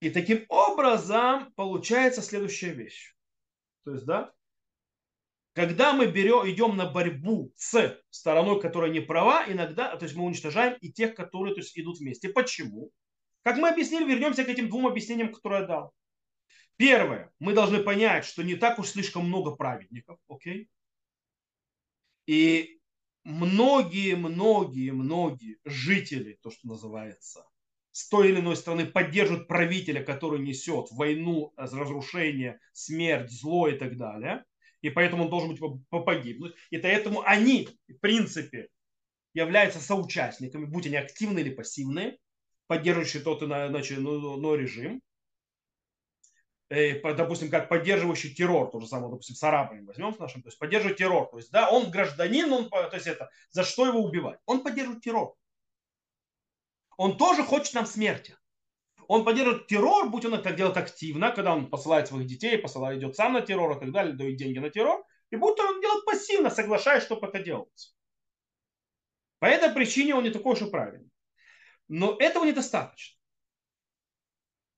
И 0.00 0.10
таким 0.10 0.44
образом 0.48 1.52
получается 1.54 2.22
следующая 2.22 2.72
вещь. 2.72 3.14
То 3.84 3.92
есть, 3.92 4.04
да, 4.04 4.32
когда 5.54 5.92
мы 5.92 6.06
берем, 6.06 6.50
идем 6.50 6.76
на 6.76 6.90
борьбу 6.90 7.52
с 7.56 7.96
стороной, 8.10 8.60
которая 8.60 8.90
не 8.90 9.00
права, 9.00 9.44
иногда, 9.48 9.96
то 9.96 10.04
есть 10.04 10.16
мы 10.16 10.24
уничтожаем 10.24 10.76
и 10.80 10.92
тех, 10.92 11.14
которые 11.14 11.54
то 11.54 11.60
есть, 11.60 11.78
идут 11.78 11.98
вместе. 11.98 12.28
Почему? 12.28 12.90
Как 13.42 13.56
мы 13.56 13.68
объяснили, 13.68 14.04
вернемся 14.04 14.44
к 14.44 14.48
этим 14.48 14.68
двум 14.68 14.86
объяснениям, 14.86 15.32
которые 15.32 15.62
я 15.62 15.66
дал. 15.66 15.94
Первое, 16.76 17.32
мы 17.38 17.52
должны 17.52 17.84
понять, 17.84 18.24
что 18.24 18.42
не 18.42 18.56
так 18.56 18.80
уж 18.80 18.88
слишком 18.88 19.26
много 19.26 19.54
праведников, 19.54 20.18
окей? 20.28 20.68
И 22.26 22.80
многие, 23.22 24.16
многие, 24.16 24.90
многие 24.90 25.58
жители, 25.64 26.36
то, 26.42 26.50
что 26.50 26.66
называется, 26.66 27.46
с 27.92 28.08
той 28.08 28.30
или 28.30 28.40
иной 28.40 28.56
стороны 28.56 28.86
поддерживают 28.86 29.46
правителя, 29.46 30.02
который 30.02 30.40
несет 30.40 30.90
войну, 30.90 31.52
разрушение, 31.56 32.58
смерть, 32.72 33.30
зло 33.30 33.68
и 33.68 33.78
так 33.78 33.96
далее. 33.96 34.44
И 34.84 34.90
поэтому 34.90 35.24
он 35.24 35.30
должен 35.30 35.48
быть 35.48 35.60
погибнуть. 35.88 36.54
И 36.68 36.76
поэтому 36.76 37.22
они, 37.22 37.70
в 37.88 37.98
принципе, 38.00 38.68
являются 39.32 39.80
соучастниками, 39.80 40.66
будь 40.66 40.86
они 40.86 40.96
активные 40.96 41.42
или 41.42 41.54
пассивные, 41.54 42.18
поддерживающие 42.66 43.22
тот 43.22 43.42
иначе, 43.42 43.96
но, 43.96 44.36
но 44.36 44.54
режим. 44.54 45.00
Э, 46.68 47.00
допустим, 47.14 47.50
как 47.50 47.70
поддерживающий 47.70 48.34
террор, 48.34 48.70
то 48.70 48.78
же 48.78 48.86
самое, 48.86 49.10
допустим, 49.10 49.36
с 49.36 49.42
арабами 49.42 49.86
возьмем 49.86 50.12
с 50.12 50.18
нашим, 50.18 50.42
то 50.42 50.48
есть 50.48 50.58
поддерживает 50.58 50.98
террор, 50.98 51.30
то 51.30 51.38
есть, 51.38 51.50
да, 51.50 51.70
он 51.70 51.90
гражданин, 51.90 52.52
он, 52.52 52.68
то 52.68 52.90
есть 52.92 53.06
это, 53.06 53.30
за 53.52 53.64
что 53.64 53.86
его 53.86 54.00
убивать? 54.00 54.38
Он 54.44 54.62
поддерживает 54.62 55.02
террор. 55.02 55.34
Он 56.98 57.16
тоже 57.16 57.42
хочет 57.42 57.72
нам 57.72 57.86
смерти. 57.86 58.36
Он 59.08 59.24
поддерживает 59.24 59.66
террор, 59.66 60.08
будь 60.08 60.24
он 60.24 60.34
это 60.34 60.52
делает 60.52 60.76
активно, 60.76 61.30
когда 61.32 61.54
он 61.54 61.70
посылает 61.70 62.08
своих 62.08 62.26
детей, 62.26 62.58
посылает, 62.58 62.98
идет 62.98 63.16
сам 63.16 63.32
на 63.32 63.40
террор 63.40 63.76
и 63.76 63.80
так 63.80 63.92
далее, 63.92 64.14
дает 64.14 64.36
деньги 64.36 64.58
на 64.58 64.70
террор, 64.70 65.04
и 65.30 65.36
будто 65.36 65.62
он 65.62 65.80
делает 65.80 66.04
пассивно, 66.04 66.50
соглашаясь, 66.50 67.02
чтобы 67.02 67.26
это 67.26 67.42
делать. 67.42 67.94
По 69.38 69.46
этой 69.46 69.70
причине 69.70 70.14
он 70.14 70.24
не 70.24 70.30
такой 70.30 70.54
уж 70.54 70.62
и 70.62 70.70
правильный. 70.70 71.10
Но 71.88 72.16
этого 72.18 72.44
недостаточно. 72.44 73.18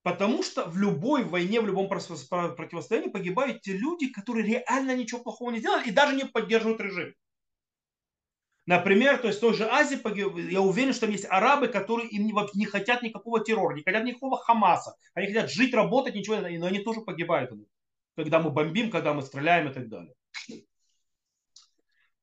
Потому 0.03 0.43
что 0.43 0.65
в 0.67 0.77
любой 0.77 1.25
войне, 1.25 1.61
в 1.61 1.67
любом 1.67 1.89
противостоянии 1.89 3.11
погибают 3.11 3.63
те 3.63 3.73
люди, 3.73 4.09
которые 4.09 4.47
реально 4.47 4.97
ничего 4.97 5.21
плохого 5.21 5.51
не 5.51 5.61
делали 5.61 5.89
и 5.89 5.93
даже 5.93 6.15
не 6.15 6.25
поддерживают 6.25 6.81
режим. 6.81 7.15
Например, 8.67 9.17
то 9.19 9.29
есть 9.29 9.39
в 9.39 9.41
той 9.41 9.55
же 9.55 9.65
Азии, 9.65 10.01
я 10.51 10.61
уверен, 10.61 10.93
что 10.93 11.03
там 11.03 11.11
есть 11.13 11.27
арабы, 11.31 11.69
которые 11.69 12.09
им 12.09 12.27
не, 12.27 12.65
хотят 12.67 13.03
никакого 13.03 13.43
террора, 13.43 13.77
не 13.77 13.83
хотят 13.83 14.05
никакого 14.05 14.39
Хамаса. 14.39 14.97
Они 15.15 15.29
хотят 15.29 15.51
жить, 15.51 15.73
работать, 15.73 16.17
ничего, 16.17 16.37
но 16.37 16.67
они 16.67 16.81
тоже 16.81 17.01
погибают. 17.01 17.53
Когда 18.17 18.41
мы 18.41 18.51
бомбим, 18.51 18.91
когда 18.91 19.15
мы 19.15 19.23
стреляем 19.23 19.69
и 19.69 19.73
так 19.73 19.89
далее. 19.89 20.15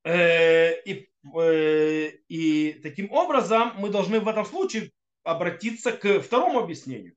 Э, 0.04 0.82
и, 0.84 1.10
э, 1.34 2.10
и 2.28 2.74
таким 2.84 3.10
образом 3.12 3.74
мы 3.78 3.90
должны 3.90 4.20
в 4.20 4.28
этом 4.28 4.46
случае 4.46 4.92
обратиться 5.24 5.94
к 5.94 6.20
второму 6.20 6.60
объяснению. 6.60 7.16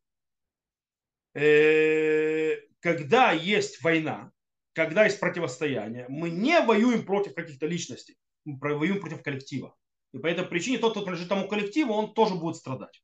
Э, 1.35 2.61
когда 2.79 3.33
есть 3.33 3.83
война, 3.83 4.31
когда 4.73 5.05
есть 5.05 5.19
противостояние, 5.19 6.07
мы 6.09 6.31
не 6.31 6.61
воюем 6.61 7.05
против 7.05 7.35
каких-то 7.35 7.67
личностей, 7.67 8.17
воюем 8.46 9.00
против 9.00 9.22
коллектива. 9.22 9.76
И 10.12 10.18
по 10.18 10.26
этой 10.26 10.44
причине 10.44 10.78
тот, 10.78 10.92
кто 10.92 11.02
принадлежит 11.02 11.28
тому 11.28 11.48
коллективу, 11.48 11.92
он 11.92 12.14
тоже 12.14 12.35
будет 12.35 12.56
страдать. 12.56 13.02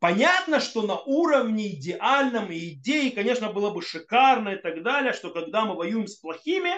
Понятно, 0.00 0.58
что 0.58 0.82
на 0.82 0.98
уровне 0.98 1.68
идеальном 1.74 2.50
и 2.50 2.70
идеи, 2.70 3.10
конечно, 3.10 3.52
было 3.52 3.70
бы 3.70 3.82
шикарно 3.82 4.50
и 4.50 4.56
так 4.56 4.82
далее, 4.82 5.12
что 5.12 5.30
когда 5.30 5.64
мы 5.64 5.76
воюем 5.76 6.08
с 6.08 6.16
плохими, 6.16 6.72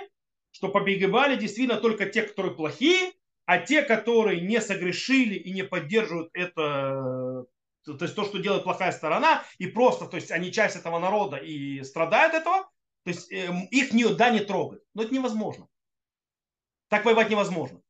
что 0.50 0.68
побегали 0.68 1.36
действительно 1.36 1.80
только 1.80 2.06
те, 2.06 2.22
которые 2.22 2.54
плохие, 2.54 3.12
а 3.46 3.58
те, 3.58 3.82
которые 3.82 4.40
не 4.40 4.60
согрешили 4.60 5.34
и 5.34 5.52
не 5.52 5.64
поддерживают 5.64 6.30
это, 6.34 7.46
то 7.84 7.98
есть 8.00 8.14
то, 8.14 8.24
что 8.24 8.38
делает 8.38 8.64
плохая 8.64 8.92
сторона, 8.92 9.42
и 9.58 9.66
просто, 9.66 10.06
то 10.06 10.16
есть 10.16 10.30
они 10.30 10.52
часть 10.52 10.76
этого 10.76 10.98
народа 10.98 11.36
и 11.36 11.82
страдают 11.82 12.34
этого, 12.34 12.70
то 13.04 13.10
есть 13.10 13.32
эм, 13.32 13.66
их 13.70 13.92
не, 13.92 14.06
да, 14.14 14.30
не 14.30 14.40
трогают. 14.40 14.82
Но 14.94 15.02
это 15.02 15.14
невозможно. 15.14 15.66
Так 16.88 17.04
воевать 17.04 17.30
невозможно. 17.30 17.80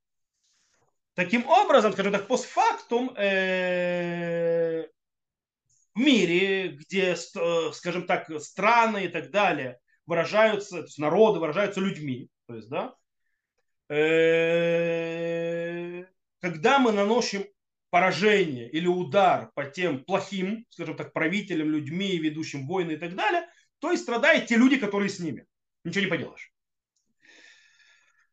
Таким 1.15 1.47
образом, 1.47 1.93
скажем 1.93 2.13
так, 2.13 2.27
постфактум 2.27 3.15
э, 3.17 4.87
в 5.95 5.99
мире, 5.99 6.69
где, 6.69 7.15
э, 7.15 7.73
скажем 7.73 8.07
так, 8.07 8.29
страны 8.41 9.05
и 9.05 9.09
так 9.09 9.31
далее 9.31 9.79
выражаются, 10.07 10.79
то 10.79 10.85
есть 10.85 10.99
народы 10.99 11.39
выражаются 11.39 11.81
людьми, 11.81 12.29
то 12.47 12.57
есть, 12.57 12.69
да, 12.69 12.97
э, 13.89 15.15
когда 16.41 16.79
мы 16.81 16.91
наносим 16.93 17.47
поражение 17.91 18.69
или 18.69 18.89
удар 18.89 19.53
по 19.55 19.65
тем 19.67 20.05
плохим, 20.05 20.67
скажем 20.69 20.97
так, 20.97 21.13
правителям, 21.13 21.71
людьми, 21.71 22.19
ведущим 22.19 22.67
войны 22.67 22.93
и 22.93 22.97
так 22.97 23.15
далее, 23.15 23.49
то 23.79 23.93
и 23.93 23.97
страдают 23.97 24.47
те 24.47 24.57
люди, 24.57 24.79
которые 24.79 25.09
с 25.09 25.21
ними. 25.21 25.47
Ничего 25.85 26.05
не 26.05 26.11
поделаешь. 26.11 26.53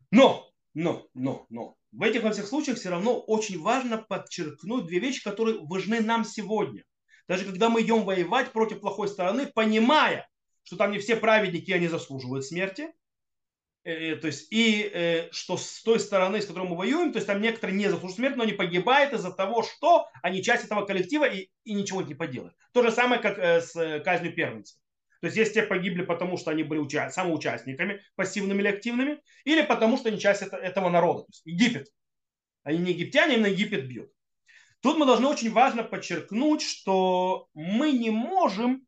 Но, 0.10 0.51
но, 0.74 1.08
но, 1.14 1.46
но, 1.50 1.76
в 1.92 2.04
этих 2.04 2.24
во 2.24 2.32
всех 2.32 2.48
случаях 2.48 2.78
все 2.78 2.90
равно 2.90 3.20
очень 3.20 3.60
важно 3.60 3.98
подчеркнуть 3.98 4.86
две 4.86 5.00
вещи, 5.00 5.24
которые 5.24 5.60
важны 5.60 6.02
нам 6.02 6.24
сегодня. 6.24 6.84
Даже 7.28 7.46
когда 7.46 7.70
мы 7.70 7.82
идем 7.82 8.04
воевать 8.04 8.52
против 8.52 8.80
плохой 8.80 9.08
стороны, 9.08 9.48
понимая, 9.48 10.28
что 10.64 10.78
там 10.78 10.92
не 10.92 11.00
все 11.00 11.16
праведники, 11.16 11.72
они 11.72 11.88
заслуживают 11.88 12.46
смерти, 12.46 12.92
Э, 13.84 14.16
то 14.16 14.28
есть, 14.28 14.52
и 14.52 14.90
э, 14.94 15.32
что 15.32 15.58
с 15.58 15.82
той 15.82 16.00
стороны, 16.00 16.42
с 16.42 16.46
которой 16.46 16.70
мы 16.70 16.78
воюем, 16.78 17.12
то 17.12 17.18
есть 17.18 17.28
там 17.28 17.42
некоторые 17.42 17.76
не 17.76 17.86
заслуживают 17.86 18.16
смерти, 18.16 18.38
но 18.38 18.44
они 18.44 18.54
погибают 18.54 19.14
из-за 19.14 19.32
того, 19.32 19.64
что 19.64 20.08
они 20.22 20.44
часть 20.44 20.66
этого 20.66 20.86
коллектива 20.86 21.26
и, 21.26 21.50
и 21.64 21.74
ничего 21.74 22.02
не 22.04 22.14
поделают. 22.14 22.54
То 22.74 22.84
же 22.84 22.92
самое, 22.92 23.20
как 23.20 23.40
э, 23.40 23.62
с 23.62 24.04
казнью 24.04 24.36
первенцев. 24.36 24.78
То 25.22 25.28
есть, 25.28 25.38
если 25.38 25.54
те 25.54 25.64
погибли, 25.64 26.04
потому 26.04 26.36
что 26.38 26.52
они 26.52 26.64
были 26.64 26.80
уча- 26.80 27.12
самоучастниками, 27.12 28.02
пассивными 28.16 28.60
или 28.62 28.68
активными, 28.68 29.22
или 29.46 29.62
потому 29.62 29.98
что 29.98 30.10
они 30.10 30.20
часть 30.20 30.42
это, 30.42 30.58
этого 30.58 30.90
народа. 30.90 31.22
То 31.22 31.30
есть, 31.30 31.42
Египет. 31.46 31.88
Они 32.64 32.80
не 32.80 32.92
египтяне, 32.92 33.38
на 33.38 33.48
Египет 33.48 33.88
бьют. 33.88 34.12
Тут 34.82 34.98
мы 34.98 35.06
должны 35.06 35.28
очень 35.28 35.52
важно 35.52 35.84
подчеркнуть, 35.84 36.64
что 36.64 37.48
мы 37.54 37.92
не 37.92 38.10
можем 38.10 38.86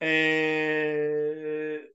э, 0.00 1.86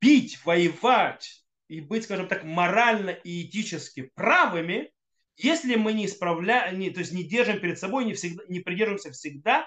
бить, 0.00 0.44
воевать 0.44 1.44
и 1.68 1.80
быть, 1.80 2.04
скажем 2.04 2.28
так, 2.28 2.44
морально 2.44 3.10
и 3.10 3.46
этически 3.46 4.10
правыми, 4.14 4.90
если 5.36 5.74
мы 5.76 5.92
не 5.92 6.06
исправляем, 6.06 6.78
не, 6.78 6.90
то 6.90 7.00
есть 7.00 7.12
не 7.12 7.24
держим 7.24 7.60
перед 7.60 7.78
собой, 7.78 8.04
не, 8.04 8.14
всегда, 8.14 8.42
не 8.48 8.60
придерживаемся 8.60 9.12
всегда 9.12 9.66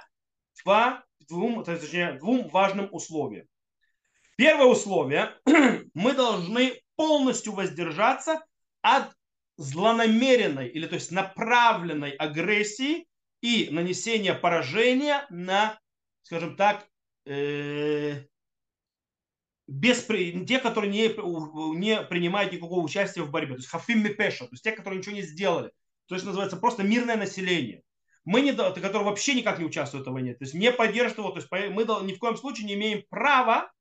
два, 0.64 1.04
двум, 1.28 1.64
точнее, 1.64 2.14
двум 2.14 2.48
важным 2.50 2.90
условиям. 2.92 3.48
Первое 4.36 4.66
условие, 4.66 5.36
мы 5.94 6.14
должны 6.14 6.82
полностью 6.96 7.54
воздержаться 7.54 8.44
от 8.82 9.14
злонамеренной 9.58 10.68
или 10.68 10.88
то 10.88 10.96
есть 10.96 11.12
направленной 11.12 12.12
агрессии 12.12 13.08
и 13.42 13.70
нанесения 13.72 14.34
поражения 14.34 15.26
на, 15.30 15.80
скажем 16.24 16.56
так, 16.56 16.88
э, 17.26 18.24
без, 19.68 20.06
те, 20.06 20.60
которые 20.60 20.92
не, 20.92 21.78
не 21.78 22.02
принимают 22.04 22.52
никакого 22.52 22.84
участия 22.84 23.22
в 23.22 23.32
борьбе. 23.32 23.54
То 23.54 23.60
есть 23.60 23.70
хафим 23.70 24.04
мипеша, 24.04 24.46
то 24.46 24.52
есть 24.52 24.64
те, 24.64 24.72
которые 24.72 25.00
ничего 25.00 25.16
не 25.16 25.22
сделали. 25.22 25.72
То 26.08 26.16
есть 26.16 26.26
называется 26.26 26.58
просто 26.58 26.84
мирное 26.84 27.18
население. 27.18 27.84
Мы 28.26 28.42
не, 28.42 28.54
которые 28.54 29.04
вообще 29.04 29.34
никак 29.34 29.60
не 29.60 29.66
участвуют 29.66 30.08
в 30.08 30.12
войне, 30.12 30.34
то 30.34 30.44
есть 30.44 30.54
не 30.54 30.72
поддерживают 30.72 31.18
его, 31.18 31.32
то 31.32 31.40
есть 31.40 31.52
мы 31.52 31.84
ни 32.06 32.14
в 32.14 32.20
коем 32.20 32.38
случае 32.38 32.68
не 32.68 32.76
имеем 32.76 33.04
права 33.10 33.72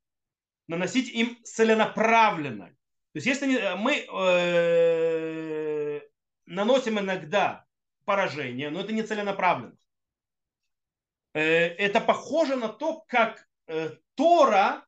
наносить 0.67 1.09
им 1.11 1.39
целенаправленно. 1.45 2.67
То 3.13 3.19
есть 3.19 3.27
если 3.27 3.75
мы 3.77 4.07
э, 4.11 6.01
наносим 6.47 6.99
иногда 6.99 7.67
поражение, 8.05 8.71
но 8.71 8.81
это 8.81 8.93
не 8.93 9.03
целенаправленно. 9.03 9.77
Э, 11.35 11.43
это 11.43 12.01
похоже 12.01 12.57
на 12.57 12.69
то, 12.69 13.05
как 13.07 13.47
э, 13.67 13.91
Тора 14.15 14.85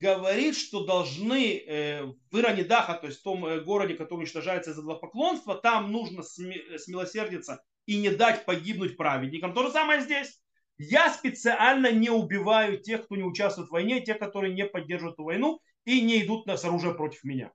говорит, 0.00 0.56
что 0.56 0.84
должны 0.84 1.58
э, 1.58 2.04
в 2.04 2.38
Иранидаха, 2.38 2.94
то 2.94 3.06
есть 3.06 3.20
в 3.20 3.22
том 3.22 3.46
э, 3.46 3.60
городе, 3.60 3.94
который 3.94 4.20
уничтожается 4.20 4.72
из-за 4.72 4.94
поклонства, 4.94 5.54
там 5.54 5.90
нужно 5.92 6.22
смилосердиться 6.22 7.64
и 7.86 7.98
не 8.00 8.10
дать 8.10 8.44
погибнуть 8.44 8.96
праведникам. 8.96 9.54
То 9.54 9.64
же 9.64 9.70
самое 9.70 10.00
здесь. 10.00 10.40
Я 10.78 11.12
специально 11.12 11.92
не 11.92 12.10
убиваю 12.10 12.80
тех, 12.80 13.04
кто 13.04 13.16
не 13.16 13.22
участвует 13.22 13.68
в 13.68 13.72
войне, 13.72 14.00
тех, 14.00 14.18
которые 14.18 14.54
не 14.54 14.64
поддерживают 14.64 15.14
эту 15.14 15.24
войну 15.24 15.60
и 15.84 16.00
не 16.00 16.22
идут 16.22 16.48
с 16.48 16.64
оружием 16.64 16.96
против 16.96 17.22
меня. 17.24 17.52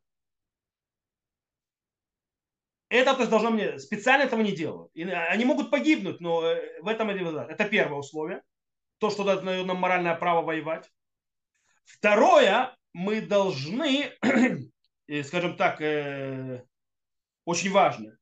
Это 2.90 3.14
то 3.14 3.20
есть, 3.20 3.30
должно 3.30 3.50
мне 3.50 3.80
специально 3.80 4.24
этого 4.24 4.42
не 4.42 4.54
делаю. 4.54 4.90
И 4.94 5.04
они 5.04 5.44
могут 5.44 5.72
погибнуть, 5.72 6.22
но 6.22 6.46
э, 6.46 6.82
в 6.82 6.88
этом 6.88 7.10
это 7.10 7.66
первое 7.66 8.00
условие. 8.00 8.42
То, 9.00 9.10
что 9.10 9.24
дает 9.26 9.44
нам 9.44 9.78
моральное 9.78 10.16
право 10.16 10.42
воевать. 10.42 10.90
Второе, 11.84 12.76
мы 12.94 13.22
должны, 13.22 14.14
скажем 15.24 15.58
так, 15.58 15.82
э, 15.82 16.64
очень 17.44 17.72
важно, 17.72 18.17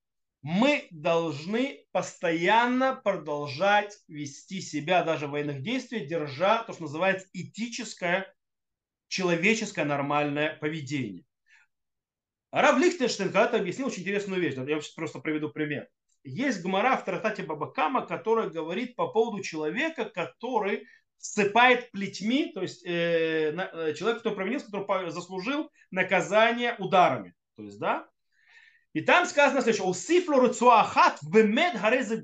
мы 0.45 0.87
должны 0.91 1.87
постоянно 1.91 2.95
продолжать 2.95 3.97
вести 4.07 4.61
себя 4.61 5.03
даже 5.03 5.25
в 5.25 5.31
военных 5.31 5.63
действиях, 5.63 6.07
держа 6.07 6.61
то, 6.61 6.71
что 6.71 6.83
называется 6.83 7.27
этическое, 7.33 8.31
человеческое 9.07 9.85
нормальное 9.85 10.55
поведение. 10.57 11.25
Рав 12.51 12.77
Лихтенштейн 12.77 13.29
когда-то 13.29 13.57
объяснил 13.57 13.87
очень 13.87 14.03
интересную 14.03 14.39
вещь. 14.39 14.53
Я 14.53 14.79
сейчас 14.79 14.93
просто 14.93 15.17
приведу 15.17 15.49
пример. 15.49 15.89
Есть 16.23 16.61
гмара 16.61 16.95
в 16.95 17.05
Тратате 17.05 17.41
Бабакама, 17.41 18.05
которая 18.05 18.47
говорит 18.47 18.95
по 18.95 19.07
поводу 19.07 19.41
человека, 19.41 20.05
который 20.05 20.85
ссыпает 21.17 21.89
плетьми, 21.89 22.51
то 22.53 22.61
есть 22.61 22.85
э, 22.85 23.51
э, 23.51 23.93
человек, 23.95 24.19
кто 24.19 24.29
провинился, 24.29 24.67
который 24.67 25.09
заслужил 25.09 25.71
наказание 25.89 26.75
ударами. 26.77 27.33
То 27.55 27.63
есть, 27.63 27.79
да? 27.79 28.07
И 28.95 29.01
там 29.01 29.25
сказано 29.25 29.61
следующее. 29.61 29.89
Усифлу 29.89 30.39
рыцуахат 30.39 31.19
вемед 31.21 31.81
гарезы 31.81 32.23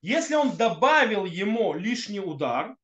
Если 0.00 0.34
он 0.34 0.56
добавил 0.56 1.26
ему 1.26 1.74
лишний 1.74 2.20
удар, 2.20 2.74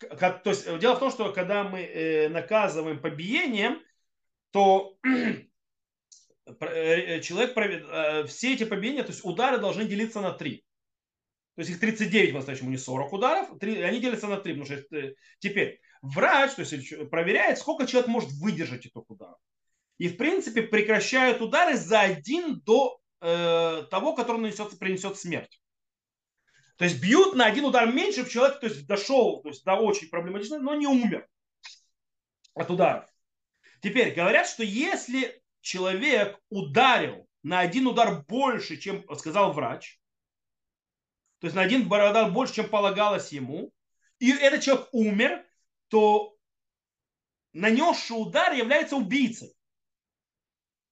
то 0.00 0.40
есть 0.46 0.78
дело 0.80 0.96
в 0.96 0.98
том, 0.98 1.12
что 1.12 1.32
когда 1.32 1.62
мы 1.62 1.82
э, 1.82 2.28
наказываем 2.28 3.00
побиением, 3.00 3.80
то 4.50 4.98
э, 5.04 5.44
э, 6.48 7.20
человек, 7.20 7.56
э, 7.56 8.24
все 8.24 8.54
эти 8.54 8.64
побиения, 8.64 9.04
то 9.04 9.12
есть 9.12 9.24
удары 9.24 9.58
должны 9.58 9.84
делиться 9.84 10.20
на 10.20 10.32
три. 10.32 10.64
То 11.54 11.60
есть 11.60 11.70
их 11.70 11.78
39 11.78 12.32
по-настоящему, 12.32 12.70
не 12.70 12.78
40 12.78 13.12
ударов, 13.12 13.58
3, 13.60 13.82
они 13.82 14.00
делятся 14.00 14.26
на 14.26 14.38
3. 14.38 14.54
Потому 14.54 14.64
что 14.64 14.96
э, 14.96 15.14
теперь 15.38 15.80
врач 16.02 16.54
то 16.54 16.62
есть, 16.62 17.10
проверяет, 17.10 17.58
сколько 17.58 17.86
человек 17.86 18.08
может 18.08 18.32
выдержать 18.32 18.86
этих 18.86 19.08
ударов. 19.08 19.38
И 20.00 20.08
в 20.08 20.16
принципе 20.16 20.62
прекращают 20.62 21.42
удары 21.42 21.76
за 21.76 22.00
один 22.00 22.60
до 22.60 22.98
э, 23.20 23.84
того, 23.90 24.14
который 24.14 24.40
нанесет, 24.40 24.78
принесет 24.78 25.18
смерть. 25.18 25.60
То 26.78 26.86
есть 26.86 27.02
бьют 27.02 27.34
на 27.34 27.44
один 27.44 27.66
удар 27.66 27.92
меньше, 27.92 28.26
человек 28.26 28.60
то 28.60 28.66
есть, 28.66 28.86
дошел 28.86 29.42
то 29.42 29.50
есть, 29.50 29.62
до 29.62 29.74
очень 29.74 30.08
проблематичного, 30.08 30.62
но 30.62 30.74
не 30.74 30.86
умер 30.86 31.28
от 32.54 32.70
ударов. 32.70 33.10
Теперь 33.82 34.14
говорят, 34.14 34.46
что 34.46 34.62
если 34.62 35.38
человек 35.60 36.40
ударил 36.48 37.28
на 37.42 37.60
один 37.60 37.86
удар 37.86 38.22
больше, 38.22 38.78
чем 38.78 39.04
сказал 39.18 39.52
врач, 39.52 40.00
то 41.40 41.46
есть 41.46 41.54
на 41.54 41.60
один 41.60 41.86
бородар 41.86 42.30
больше, 42.30 42.54
чем 42.54 42.70
полагалось 42.70 43.32
ему, 43.32 43.70
и 44.18 44.30
этот 44.32 44.62
человек 44.62 44.88
умер, 44.92 45.44
то 45.88 46.34
нанесший 47.52 48.14
удар 48.14 48.54
является 48.54 48.96
убийцей. 48.96 49.54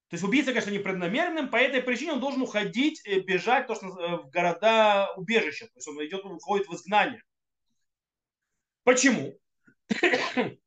То 0.08 0.14
есть 0.14 0.24
убийца, 0.24 0.52
конечно, 0.52 0.70
непреднамеренным, 0.70 1.50
по 1.50 1.56
этой 1.56 1.82
причине 1.82 2.12
он 2.12 2.20
должен 2.20 2.40
уходить, 2.40 3.02
бежать 3.26 3.66
то, 3.66 3.74
что, 3.74 3.88
в 3.88 4.30
города 4.30 5.12
убежища. 5.16 5.66
То 5.66 5.72
есть 5.76 5.88
он 5.88 6.02
идет, 6.04 6.24
уходит 6.24 6.66
в 6.66 6.74
изгнание. 6.74 7.22
Почему? 8.84 9.38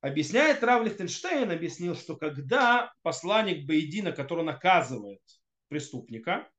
Объясняет 0.00 0.64
Рав 0.64 0.84
Лихтенштейн, 0.84 1.50
объяснил, 1.50 1.94
что 1.94 2.16
когда 2.16 2.92
посланник 3.02 3.64
Бейдина, 3.64 4.10
который 4.10 4.44
наказывает 4.44 5.22
преступника, 5.68 6.50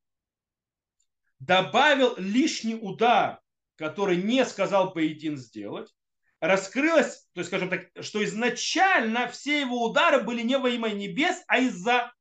добавил 1.40 2.16
лишний 2.18 2.76
удар, 2.76 3.42
который 3.76 4.16
не 4.16 4.46
сказал 4.46 4.94
Бейдин 4.94 5.36
сделать, 5.36 5.94
раскрылось, 6.40 7.28
то 7.34 7.40
есть, 7.40 7.50
скажем 7.50 7.70
так, 7.70 7.90
что 8.02 8.24
изначально 8.24 9.28
все 9.28 9.62
его 9.62 9.84
удары 9.84 10.22
были 10.22 10.42
не 10.42 10.58
во 10.58 10.70
имя 10.70 10.90
небес, 10.90 11.44
а 11.48 11.60
из-за 11.60 12.14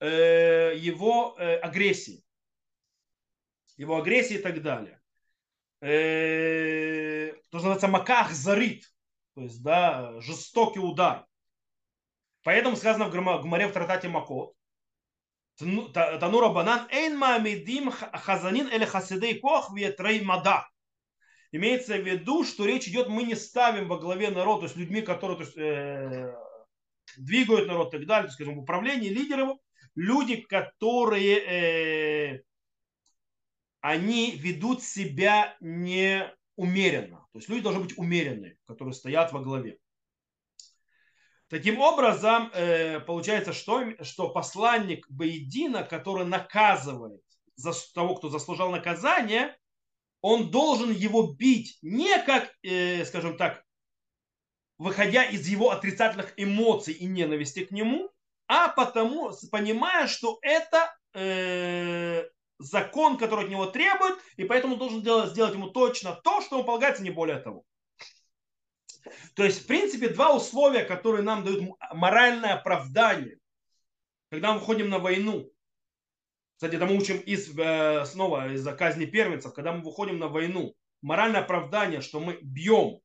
э, 0.00 0.74
его 0.76 1.36
э, 1.38 1.56
агрессии. 1.56 2.24
Его 3.76 3.98
агрессии 3.98 4.36
и 4.36 4.42
так 4.42 4.62
далее. 4.62 5.00
Э, 5.80 7.32
то, 7.50 7.58
что 7.58 7.68
называется 7.68 7.88
маках 7.88 8.32
зарит, 8.32 8.84
то 9.34 9.42
есть, 9.42 9.62
да, 9.62 10.20
жестокий 10.20 10.80
удар. 10.80 11.26
Поэтому 12.42 12.76
сказано 12.76 13.06
в 13.06 13.42
Гмаре 13.42 13.68
в 13.68 13.72
Тратате 13.72 14.08
Макот, 14.08 14.54
Танура 15.58 16.48
банан 16.48 16.88
эйн 16.90 17.18
маамидим 17.18 17.90
хазанин 17.90 18.68
или 18.68 18.86
хасидей 18.86 19.38
кох 19.38 19.70
ветрей 19.74 20.22
мада. 20.22 20.66
Имеется 21.52 21.96
в 21.96 22.06
виду, 22.06 22.44
что 22.44 22.64
речь 22.64 22.86
идет, 22.86 23.08
мы 23.08 23.24
не 23.24 23.34
ставим 23.34 23.88
во 23.88 23.98
главе 23.98 24.30
народ, 24.30 24.60
то 24.60 24.66
есть 24.66 24.76
людьми, 24.76 25.02
которые 25.02 25.36
то 25.36 25.42
есть, 25.42 25.56
э, 25.56 26.34
двигают 27.16 27.66
народ 27.66 27.92
и 27.92 27.98
так 27.98 28.06
далее, 28.06 28.22
то 28.22 28.26
есть, 28.28 28.34
скажем, 28.34 28.58
управление 28.58 29.10
лидеров, 29.10 29.58
люди, 29.96 30.36
которые 30.36 31.38
э, 32.36 32.42
они 33.80 34.32
ведут 34.32 34.84
себя 34.84 35.56
неумеренно. 35.60 37.26
То 37.32 37.38
есть 37.38 37.48
люди 37.48 37.62
должны 37.62 37.82
быть 37.82 37.98
умеренные, 37.98 38.56
которые 38.66 38.94
стоят 38.94 39.32
во 39.32 39.40
главе. 39.40 39.78
Таким 41.48 41.80
образом, 41.80 42.48
э, 42.54 43.00
получается, 43.00 43.52
что, 43.52 43.84
что 44.04 44.28
посланник 44.28 45.04
Бейдина, 45.10 45.82
который 45.82 46.24
наказывает 46.24 47.22
за 47.56 47.72
того, 47.92 48.14
кто 48.14 48.28
заслужил 48.28 48.70
наказание, 48.70 49.56
он 50.20 50.50
должен 50.50 50.92
его 50.92 51.32
бить 51.32 51.78
не 51.82 52.18
как, 52.22 52.52
э, 52.62 53.04
скажем 53.04 53.36
так, 53.36 53.64
выходя 54.78 55.24
из 55.24 55.46
его 55.46 55.70
отрицательных 55.70 56.32
эмоций 56.36 56.94
и 56.94 57.06
ненависти 57.06 57.64
к 57.64 57.70
нему, 57.70 58.10
а 58.46 58.68
потому, 58.68 59.32
понимая, 59.50 60.06
что 60.06 60.38
это 60.42 60.94
э, 61.14 62.24
закон, 62.58 63.16
который 63.16 63.44
от 63.44 63.50
него 63.50 63.66
требует, 63.66 64.18
и 64.36 64.44
поэтому 64.44 64.76
должен 64.76 65.02
делать, 65.02 65.30
сделать 65.30 65.54
ему 65.54 65.68
точно 65.70 66.14
то, 66.14 66.40
что 66.40 66.56
ему 66.56 66.66
полагается, 66.66 67.02
не 67.02 67.10
более 67.10 67.38
того. 67.38 67.64
То 69.34 69.44
есть, 69.44 69.62
в 69.62 69.66
принципе, 69.66 70.08
два 70.08 70.34
условия, 70.34 70.84
которые 70.84 71.22
нам 71.22 71.44
дают 71.44 71.64
моральное 71.92 72.54
оправдание, 72.54 73.38
когда 74.30 74.52
мы 74.52 74.60
выходим 74.60 74.90
на 74.90 74.98
войну. 74.98 75.48
Кстати, 76.60 76.74
это 76.74 76.84
мы 76.84 76.98
учим 76.98 77.16
из, 77.16 77.58
э, 77.58 78.04
снова 78.04 78.52
из-за 78.52 78.74
казни 78.74 79.06
первенцев, 79.06 79.54
когда 79.54 79.72
мы 79.72 79.82
выходим 79.82 80.18
на 80.18 80.28
войну. 80.28 80.74
Моральное 81.00 81.40
оправдание, 81.40 82.02
что 82.02 82.20
мы 82.20 82.38
бьем 82.42 83.00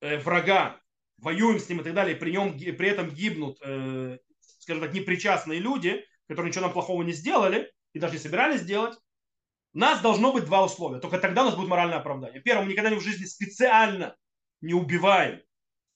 э, 0.00 0.18
врага, 0.18 0.80
воюем 1.18 1.60
с 1.60 1.68
ним 1.68 1.82
и 1.82 1.84
так 1.84 1.94
далее, 1.94 2.16
и 2.16 2.18
при, 2.18 2.32
нем, 2.32 2.58
при 2.58 2.88
этом 2.88 3.10
гибнут, 3.10 3.60
э, 3.62 4.18
скажем 4.40 4.82
так, 4.82 4.92
непричастные 4.92 5.60
люди, 5.60 6.04
которые 6.26 6.50
ничего 6.50 6.62
нам 6.62 6.72
плохого 6.72 7.04
не 7.04 7.12
сделали 7.12 7.72
и 7.92 8.00
даже 8.00 8.14
не 8.14 8.18
собирались 8.18 8.62
делать, 8.62 8.98
у 9.72 9.78
нас 9.78 10.00
должно 10.00 10.32
быть 10.32 10.46
два 10.46 10.64
условия. 10.64 10.98
Только 10.98 11.20
тогда 11.20 11.42
у 11.42 11.44
нас 11.44 11.54
будет 11.54 11.68
моральное 11.68 11.98
оправдание. 11.98 12.42
Первое, 12.42 12.64
мы 12.64 12.72
никогда 12.72 12.92
в 12.96 13.00
жизни 13.00 13.24
специально 13.24 14.16
не 14.60 14.74
убиваем 14.74 15.42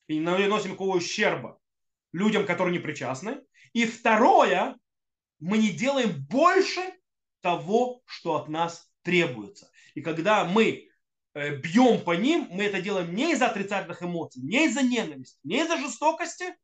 и 0.06 0.14
не 0.14 0.20
наносим 0.20 0.68
никакого 0.68 0.96
ущерба 0.96 1.58
людям, 2.12 2.46
которые 2.46 2.72
не 2.72 2.78
причастны. 2.78 3.40
И 3.72 3.84
второе, 3.84 4.76
мы 5.40 5.58
не 5.58 5.70
делаем 5.70 6.24
больше 6.28 6.80
того, 7.40 8.02
что 8.04 8.36
от 8.36 8.48
нас 8.48 8.88
требуется. 9.02 9.70
И 9.94 10.02
когда 10.02 10.44
мы 10.44 10.88
э, 11.34 11.56
бьем 11.56 12.00
по 12.02 12.12
ним, 12.12 12.46
мы 12.50 12.64
это 12.64 12.80
делаем 12.80 13.14
не 13.14 13.32
из-за 13.32 13.46
отрицательных 13.46 14.02
эмоций, 14.02 14.42
не 14.42 14.66
из-за 14.66 14.82
ненависти, 14.82 15.38
не 15.42 15.62
из-за 15.62 15.78
жестокости, 15.78 16.54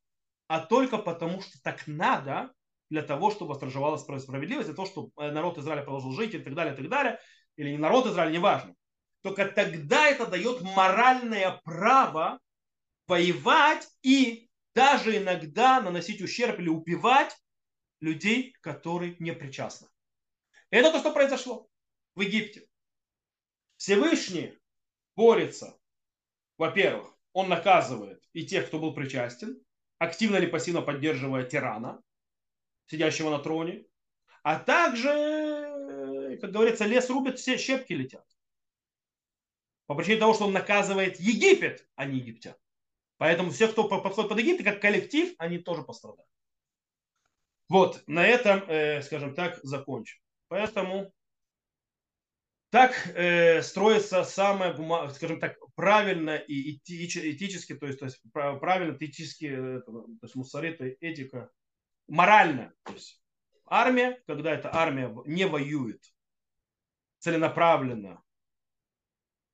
а 0.48 0.60
только 0.60 0.98
потому, 0.98 1.40
что 1.40 1.60
так 1.62 1.86
надо 1.86 2.52
для 2.88 3.02
того, 3.02 3.30
чтобы 3.30 3.50
восторжевалась 3.50 4.02
справедливость, 4.02 4.68
для 4.68 4.76
того, 4.76 4.86
чтобы 4.86 5.10
э, 5.16 5.30
народ 5.30 5.58
Израиля 5.58 5.82
продолжил 5.82 6.12
жить 6.12 6.34
и 6.34 6.38
так 6.38 6.54
далее, 6.54 6.74
и 6.74 6.76
так 6.76 6.88
далее. 6.88 7.18
Или 7.56 7.70
не 7.70 7.78
народ 7.78 8.06
Израиля, 8.06 8.32
неважно. 8.32 8.74
Только 9.22 9.46
тогда 9.46 10.06
это 10.06 10.26
дает 10.26 10.60
моральное 10.62 11.60
право 11.64 12.38
воевать 13.08 13.88
и 14.02 14.48
даже 14.74 15.16
иногда 15.16 15.80
наносить 15.80 16.20
ущерб 16.20 16.60
или 16.60 16.68
убивать 16.68 17.36
людей, 18.00 18.54
которые 18.60 19.16
не 19.18 19.32
причастны. 19.32 19.88
Это 20.70 20.92
то, 20.92 20.98
что 20.98 21.12
произошло 21.12 21.68
в 22.14 22.20
Египте. 22.20 22.68
Всевышний 23.76 24.58
борется, 25.14 25.78
во-первых, 26.58 27.16
он 27.32 27.48
наказывает 27.48 28.26
и 28.32 28.46
тех, 28.46 28.66
кто 28.66 28.78
был 28.78 28.94
причастен, 28.94 29.60
активно 29.98 30.36
или 30.36 30.46
пассивно 30.46 30.82
поддерживая 30.82 31.44
тирана, 31.44 32.02
сидящего 32.86 33.30
на 33.30 33.38
троне, 33.38 33.84
а 34.42 34.58
также, 34.58 36.38
как 36.40 36.52
говорится, 36.52 36.84
лес 36.84 37.10
рубит, 37.10 37.38
все 37.38 37.58
щепки 37.58 37.92
летят. 37.92 38.26
По 39.86 39.94
причине 39.94 40.18
того, 40.18 40.34
что 40.34 40.46
он 40.46 40.52
наказывает 40.52 41.20
Египет, 41.20 41.88
а 41.94 42.06
не 42.06 42.18
египтян. 42.18 42.56
Поэтому 43.18 43.50
все, 43.50 43.68
кто 43.68 43.88
подходит 43.88 44.28
под 44.28 44.38
Египет, 44.38 44.64
как 44.64 44.80
коллектив, 44.80 45.34
они 45.38 45.58
тоже 45.58 45.82
пострадают. 45.82 46.28
Вот, 47.68 48.02
на 48.06 48.26
этом, 48.26 48.62
э, 48.68 49.02
скажем 49.02 49.34
так, 49.34 49.58
закончим. 49.62 50.18
Поэтому 50.48 51.12
так 52.70 52.92
э, 53.14 53.62
строится 53.62 54.22
самое, 54.24 54.74
скажем 55.14 55.40
так, 55.40 55.56
правильно 55.74 56.36
и 56.36 56.76
этически, 56.76 57.74
то 57.74 57.86
есть, 57.86 57.98
то 57.98 58.04
есть 58.04 58.20
правильно, 58.32 58.96
этически, 58.98 59.46
э, 59.46 59.80
то 59.82 60.06
есть 60.22 60.34
мусорит, 60.34 60.80
этика, 60.80 61.50
морально. 62.08 62.72
То 62.84 62.92
есть 62.92 63.20
армия, 63.66 64.22
когда 64.26 64.52
эта 64.52 64.74
армия 64.74 65.14
не 65.24 65.46
воюет 65.46 66.04
целенаправленно 67.18 68.22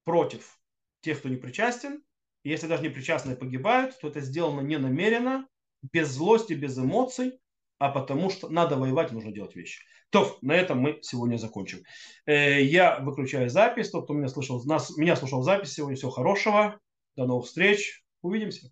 против 0.04 0.58
тех, 1.00 1.18
кто 1.18 1.28
не 1.28 1.36
причастен, 1.36 2.02
если 2.44 2.66
даже 2.66 2.82
не 2.82 2.88
причастные 2.88 3.36
погибают, 3.36 3.98
то 4.00 4.08
это 4.08 4.20
сделано 4.20 4.60
не 4.60 4.78
намеренно, 4.78 5.48
без 5.92 6.08
злости, 6.08 6.54
без 6.54 6.78
эмоций, 6.78 7.40
а 7.82 7.88
потому 7.88 8.30
что 8.30 8.48
надо 8.48 8.76
воевать, 8.76 9.10
нужно 9.10 9.32
делать 9.32 9.56
вещи. 9.56 9.82
То, 10.10 10.38
на 10.40 10.52
этом 10.52 10.78
мы 10.78 11.00
сегодня 11.02 11.36
закончим. 11.36 11.82
Э, 12.26 12.62
я 12.62 13.00
выключаю 13.00 13.50
запись. 13.50 13.90
Тот, 13.90 14.04
кто 14.04 14.14
меня 14.14 14.28
слышал, 14.28 14.62
нас, 14.64 14.96
меня 14.96 15.16
слушал 15.16 15.42
запись 15.42 15.72
сегодня, 15.72 15.96
всего 15.96 16.12
хорошего. 16.12 16.78
До 17.16 17.26
новых 17.26 17.46
встреч. 17.46 18.04
Увидимся. 18.20 18.70